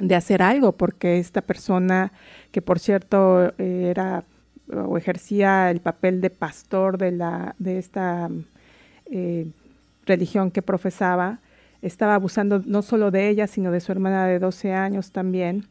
de 0.00 0.14
hacer 0.14 0.42
algo, 0.42 0.72
porque 0.72 1.18
esta 1.18 1.42
persona, 1.42 2.12
que 2.50 2.62
por 2.62 2.78
cierto 2.78 3.52
era 3.58 4.24
o 4.72 4.96
ejercía 4.96 5.70
el 5.70 5.80
papel 5.80 6.20
de 6.20 6.30
pastor 6.30 6.98
de, 6.98 7.12
la, 7.12 7.54
de 7.58 7.78
esta 7.78 8.30
eh, 9.10 9.50
religión 10.06 10.50
que 10.50 10.62
profesaba, 10.62 11.40
estaba 11.82 12.14
abusando 12.14 12.62
no 12.64 12.82
solo 12.82 13.10
de 13.10 13.28
ella, 13.28 13.46
sino 13.46 13.70
de 13.70 13.80
su 13.80 13.92
hermana 13.92 14.26
de 14.26 14.38
12 14.38 14.72
años 14.72 15.12
también. 15.12 15.66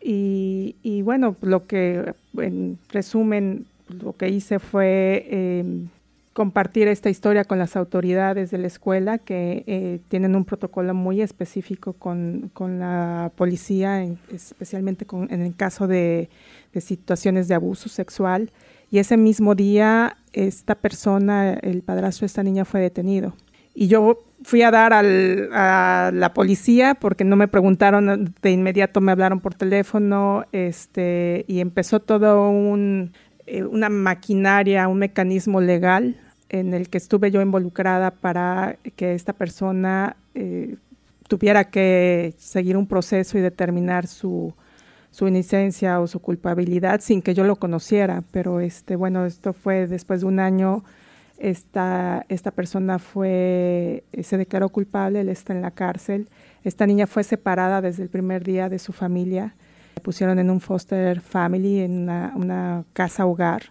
Y, 0.00 0.76
y 0.82 1.02
bueno, 1.02 1.36
lo 1.40 1.66
que 1.66 2.14
en 2.36 2.78
resumen, 2.90 3.66
lo 3.88 4.14
que 4.14 4.28
hice 4.28 4.58
fue 4.58 5.26
eh, 5.30 5.86
compartir 6.34 6.88
esta 6.88 7.08
historia 7.08 7.44
con 7.44 7.58
las 7.58 7.76
autoridades 7.76 8.50
de 8.50 8.58
la 8.58 8.66
escuela 8.66 9.18
que 9.18 9.62
eh, 9.68 10.00
tienen 10.08 10.34
un 10.34 10.44
protocolo 10.44 10.92
muy 10.92 11.22
específico 11.22 11.92
con, 11.94 12.50
con 12.52 12.80
la 12.80 13.32
policía, 13.36 14.04
especialmente 14.30 15.06
con, 15.06 15.32
en 15.32 15.40
el 15.40 15.54
caso 15.54 15.86
de, 15.86 16.28
de, 16.72 16.80
situaciones 16.80 17.46
de 17.46 17.54
abuso 17.54 17.88
sexual. 17.88 18.50
Y 18.90 18.98
ese 18.98 19.16
mismo 19.16 19.54
día 19.54 20.18
esta 20.32 20.74
persona, 20.74 21.54
el 21.54 21.82
padrastro 21.82 22.24
de 22.24 22.26
esta 22.26 22.42
niña, 22.42 22.64
fue 22.64 22.80
detenido. 22.80 23.34
Y 23.72 23.86
yo 23.86 24.18
fui 24.42 24.62
a 24.62 24.72
dar 24.72 24.92
al, 24.92 25.50
a 25.52 26.10
la 26.12 26.34
policía 26.34 26.96
porque 26.96 27.22
no 27.22 27.36
me 27.36 27.46
preguntaron, 27.46 28.34
de 28.42 28.50
inmediato 28.50 29.00
me 29.00 29.12
hablaron 29.12 29.38
por 29.38 29.54
teléfono 29.54 30.46
este, 30.50 31.44
y 31.46 31.60
empezó 31.60 32.00
todo 32.00 32.50
un, 32.50 33.12
eh, 33.46 33.62
una 33.62 33.88
maquinaria, 33.88 34.88
un 34.88 34.98
mecanismo 34.98 35.60
legal 35.60 36.16
en 36.54 36.72
el 36.72 36.88
que 36.88 36.98
estuve 36.98 37.32
yo 37.32 37.42
involucrada 37.42 38.12
para 38.12 38.78
que 38.94 39.14
esta 39.14 39.32
persona 39.32 40.16
eh, 40.34 40.76
tuviera 41.26 41.64
que 41.64 42.32
seguir 42.38 42.76
un 42.76 42.86
proceso 42.86 43.36
y 43.36 43.40
determinar 43.40 44.06
su, 44.06 44.54
su 45.10 45.26
inocencia 45.26 45.98
o 45.98 46.06
su 46.06 46.20
culpabilidad 46.20 47.00
sin 47.00 47.22
que 47.22 47.34
yo 47.34 47.42
lo 47.42 47.56
conociera. 47.56 48.22
Pero 48.30 48.60
este, 48.60 48.94
bueno, 48.94 49.26
esto 49.26 49.52
fue 49.52 49.88
después 49.88 50.20
de 50.20 50.26
un 50.26 50.38
año. 50.38 50.84
Esta, 51.38 52.24
esta 52.28 52.52
persona 52.52 53.00
fue, 53.00 54.04
se 54.22 54.36
declaró 54.36 54.68
culpable, 54.68 55.22
él 55.22 55.30
está 55.30 55.52
en 55.52 55.60
la 55.60 55.72
cárcel. 55.72 56.28
Esta 56.62 56.86
niña 56.86 57.08
fue 57.08 57.24
separada 57.24 57.80
desde 57.80 58.04
el 58.04 58.10
primer 58.10 58.44
día 58.44 58.68
de 58.68 58.78
su 58.78 58.92
familia. 58.92 59.56
La 59.96 60.02
pusieron 60.04 60.38
en 60.38 60.50
un 60.50 60.60
foster 60.60 61.20
family, 61.20 61.80
en 61.80 62.08
una 62.08 62.84
casa 62.92 63.26
hogar. 63.26 63.64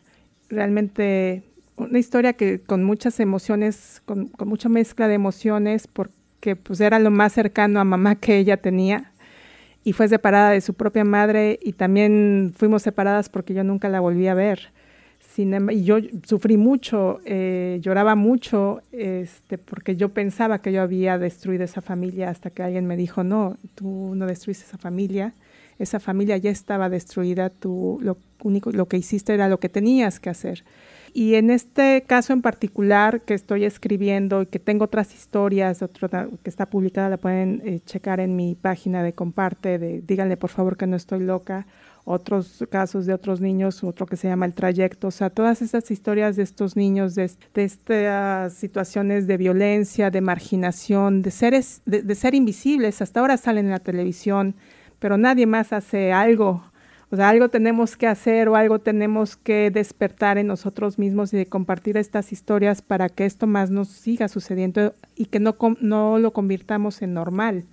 Realmente 0.49 1.43
una 1.75 1.99
historia 1.99 2.33
que 2.33 2.59
con 2.59 2.83
muchas 2.83 3.19
emociones, 3.19 4.01
con, 4.05 4.31
mucha 4.45 4.69
mezcla 4.69 5.07
de 5.07 5.15
emociones, 5.15 5.87
porque 5.87 6.55
pues 6.55 6.81
era 6.81 6.99
lo 6.99 7.11
más 7.11 7.33
cercano 7.33 7.79
a 7.79 7.83
mamá 7.83 8.15
que 8.15 8.37
ella 8.37 8.57
tenía 8.57 9.11
y 9.83 9.93
fue 9.93 10.07
separada 10.07 10.51
de 10.51 10.61
su 10.61 10.73
propia 10.73 11.03
madre 11.03 11.59
y 11.61 11.73
también 11.73 12.53
fuimos 12.55 12.83
separadas 12.83 13.29
porque 13.29 13.53
yo 13.53 13.63
nunca 13.63 13.89
la 13.89 13.99
volví 13.99 14.27
a 14.27 14.33
ver. 14.33 14.71
Sin, 15.19 15.55
y 15.71 15.83
yo 15.83 15.97
sufrí 16.25 16.57
mucho, 16.57 17.19
eh, 17.25 17.79
lloraba 17.81 18.13
mucho, 18.13 18.81
este, 18.91 19.57
porque 19.57 19.95
yo 19.95 20.09
pensaba 20.09 20.61
que 20.61 20.71
yo 20.71 20.81
había 20.81 21.17
destruido 21.17 21.63
esa 21.63 21.81
familia 21.81 22.29
hasta 22.29 22.51
que 22.51 22.61
alguien 22.61 22.85
me 22.85 22.95
dijo, 22.95 23.23
no, 23.23 23.57
tú 23.73 24.13
no 24.15 24.27
destruiste 24.27 24.65
esa 24.65 24.77
familia, 24.77 25.33
esa 25.79 25.99
familia 25.99 26.37
ya 26.37 26.51
estaba 26.51 26.87
destruida, 26.87 27.49
tú 27.49 27.97
lo 28.01 28.17
único, 28.43 28.71
lo 28.71 28.87
que 28.87 28.97
hiciste 28.97 29.33
era 29.33 29.49
lo 29.49 29.59
que 29.59 29.69
tenías 29.69 30.19
que 30.19 30.29
hacer. 30.29 30.63
Y 31.15 31.35
en 31.35 31.51
este 31.51 32.03
caso 32.07 32.33
en 32.33 32.41
particular 32.41 33.21
que 33.21 33.35
estoy 33.35 33.65
escribiendo 33.65 34.41
y 34.41 34.45
que 34.47 34.57
tengo 34.57 34.85
otras 34.85 35.13
historias, 35.13 35.85
que 36.41 36.49
está 36.49 36.65
publicada, 36.65 37.09
la 37.09 37.17
pueden 37.17 37.61
eh, 37.63 37.81
checar 37.85 38.19
en 38.19 38.35
mi 38.35 38.55
página 38.55 39.03
de 39.03 39.13
comparte, 39.13 39.77
de 39.77 40.01
díganle 40.01 40.37
por 40.37 40.49
favor 40.49 40.75
que 40.75 40.87
no 40.87 40.95
estoy 40.95 41.19
loca, 41.19 41.67
otros 42.03 42.65
casos 42.71 43.05
de 43.05 43.13
otros 43.13 43.41
niños, 43.41 43.83
otro 43.83 44.07
que 44.07 44.17
se 44.17 44.27
llama 44.27 44.47
El 44.47 44.55
Trayecto, 44.55 45.09
o 45.09 45.11
sea, 45.11 45.29
todas 45.29 45.61
estas 45.61 45.91
historias 45.91 46.35
de 46.35 46.43
estos 46.43 46.75
niños, 46.75 47.13
de, 47.13 47.29
estas 47.53 48.53
situaciones 48.53 49.27
de 49.27 49.37
violencia, 49.37 50.09
de 50.09 50.19
marginación, 50.19 51.21
de, 51.21 51.29
seres, 51.29 51.83
de 51.85 52.15
ser 52.15 52.33
invisibles, 52.33 53.03
hasta 53.03 53.19
ahora 53.19 53.37
salen 53.37 53.65
en 53.65 53.71
la 53.71 53.79
televisión, 53.79 54.55
pero 54.97 55.17
nadie 55.17 55.45
más 55.45 55.73
hace 55.73 56.11
algo 56.11 56.63
o 57.13 57.15
sea, 57.15 57.29
algo 57.29 57.47
tenemos 57.47 57.95
que 57.95 58.07
hacer 58.07 58.49
o 58.49 58.55
algo 58.55 58.79
tenemos 58.79 59.35
que 59.37 59.69
despertar 59.69 60.39
en 60.39 60.47
nosotros 60.47 60.97
mismos 60.97 61.31
y 61.31 61.37
de 61.37 61.45
compartir 61.45 61.95
estas 61.95 62.31
historias 62.31 62.81
para 62.81 63.07
que 63.07 63.27
esto 63.27 63.45
más 63.45 63.69
nos 63.69 63.89
siga 63.89 64.27
sucediendo 64.27 64.95
y 65.15 65.25
que 65.25 65.39
no, 65.39 65.55
no 65.79 66.17
lo 66.17 66.31
convirtamos 66.31 67.03
en 67.03 67.13
normal. 67.13 67.65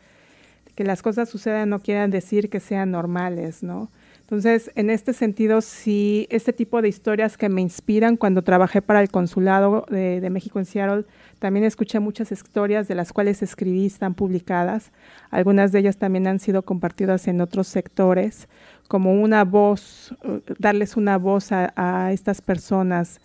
Que 0.74 0.84
las 0.84 1.00
cosas 1.00 1.30
sucedan 1.30 1.70
no 1.70 1.78
quieran 1.78 2.10
decir 2.10 2.50
que 2.50 2.60
sean 2.60 2.90
normales, 2.90 3.62
¿no? 3.62 3.88
Entonces, 4.30 4.70
en 4.76 4.90
este 4.90 5.12
sentido, 5.12 5.60
sí, 5.60 6.28
este 6.30 6.52
tipo 6.52 6.80
de 6.80 6.88
historias 6.88 7.36
que 7.36 7.48
me 7.48 7.60
inspiran 7.60 8.16
cuando 8.16 8.42
trabajé 8.42 8.80
para 8.80 9.02
el 9.02 9.10
Consulado 9.10 9.84
de, 9.90 10.30
México 10.30 10.60
en 10.60 10.66
Seattle, 10.66 11.04
también 11.40 11.64
escuché 11.64 11.98
muchas 11.98 12.30
historias 12.30 12.86
de 12.86 12.94
las 12.94 13.12
cuales 13.12 13.42
escribí, 13.42 13.86
están 13.86 14.14
publicadas. 14.14 14.92
Algunas 15.32 15.72
de 15.72 15.80
ellas 15.80 15.96
también 15.96 16.28
han 16.28 16.38
sido 16.38 16.62
compartidas 16.62 17.26
en 17.26 17.40
otros 17.40 17.66
sectores 17.66 18.48
como 18.86 19.20
una 19.20 19.42
voz, 19.44 20.14
darles 20.60 20.96
una 20.96 21.18
voz 21.18 21.50
a, 21.50 22.12
estas 22.12 22.40
personas, 22.40 23.20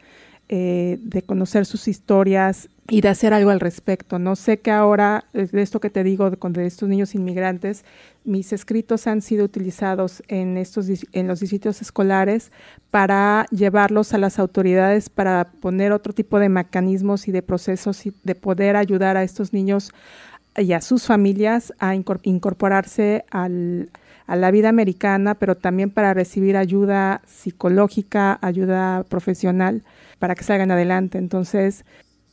eh, 0.49 0.97
de 1.01 1.21
conocer 1.21 1.67
sus 1.67 1.87
historias 1.87 2.67
y 2.87 3.01
de 3.01 3.09
hacer 3.09 3.33
algo 3.33 3.49
al 3.49 3.59
respecto. 3.59 4.19
No 4.19 4.35
sé 4.35 4.59
que 4.59 4.69
ahora, 4.69 5.25
de 5.33 5.61
esto 5.61 5.79
que 5.79 5.89
te 5.89 6.03
digo, 6.03 6.29
de, 6.29 6.65
estos 6.67 6.87
niños 6.87 7.15
inmigrantes, 7.15 7.83
mis 8.23 8.53
escritos 8.53 9.07
han 9.07 9.21
sido 9.21 9.43
utilizados 9.45 10.23
en, 10.27 10.57
estos, 10.57 10.87
en 11.11 11.27
los 11.27 11.39
distritos 11.39 11.81
escolares 11.81 12.51
para 12.91 13.47
llevarlos 13.49 14.13
a 14.13 14.19
las 14.19 14.37
autoridades, 14.37 15.09
para 15.09 15.51
poner 15.61 15.91
otro 15.91 16.13
tipo 16.13 16.39
de 16.39 16.49
mecanismos 16.49 17.27
y 17.27 17.31
de 17.31 17.41
procesos 17.41 18.05
y 18.05 18.13
de 18.23 18.35
poder 18.35 18.75
ayudar 18.75 19.17
a 19.17 19.23
estos 19.23 19.51
niños 19.51 19.91
y 20.57 20.73
a 20.73 20.81
sus 20.81 21.05
familias 21.05 21.73
a 21.79 21.95
incorporarse 21.95 23.25
al, 23.31 23.89
a 24.27 24.35
la 24.35 24.51
vida 24.51 24.69
americana, 24.69 25.35
pero 25.35 25.55
también 25.55 25.89
para 25.89 26.13
recibir 26.13 26.55
ayuda 26.55 27.21
psicológica, 27.25 28.39
ayuda 28.41 29.03
profesional, 29.09 29.83
para 30.19 30.35
que 30.35 30.43
salgan 30.43 30.71
adelante. 30.71 31.17
Entonces, 31.17 31.83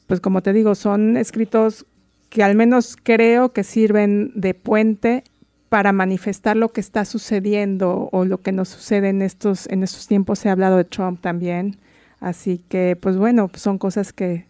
pues 0.07 0.21
como 0.21 0.43
te 0.43 0.53
digo, 0.53 0.75
son 0.75 1.17
escritos 1.17 1.87
que 2.29 2.43
al 2.43 2.55
menos 2.55 2.97
creo 3.03 3.53
que 3.53 3.65
sirven 3.65 4.33
de 4.35 4.55
puente 4.55 5.25
para 5.69 5.93
manifestar 5.93 6.57
lo 6.57 6.71
que 6.71 6.81
está 6.81 7.05
sucediendo 7.05 8.09
o 8.13 8.25
lo 8.25 8.43
que 8.43 8.53
nos 8.53 8.69
sucede 8.69 9.09
en 9.09 9.23
estos, 9.23 9.67
en 9.69 9.83
estos 9.83 10.07
tiempos. 10.07 10.39
Se 10.39 10.49
ha 10.49 10.53
hablado 10.53 10.77
de 10.77 10.85
Trump 10.85 11.21
también. 11.21 11.79
Así 12.21 12.63
que, 12.69 12.97
pues 13.01 13.17
bueno, 13.17 13.51
son 13.55 13.79
cosas 13.79 14.13
que, 14.13 14.47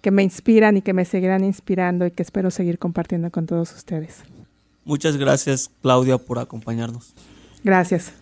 que 0.00 0.10
me 0.10 0.22
inspiran 0.22 0.76
y 0.76 0.82
que 0.82 0.92
me 0.92 1.04
seguirán 1.04 1.44
inspirando 1.44 2.06
y 2.06 2.10
que 2.10 2.22
espero 2.22 2.50
seguir 2.50 2.78
compartiendo 2.78 3.30
con 3.30 3.46
todos 3.46 3.74
ustedes. 3.74 4.22
Muchas 4.84 5.16
gracias, 5.16 5.70
Claudia, 5.82 6.16
por 6.16 6.38
acompañarnos. 6.38 7.14
Gracias. 7.62 8.12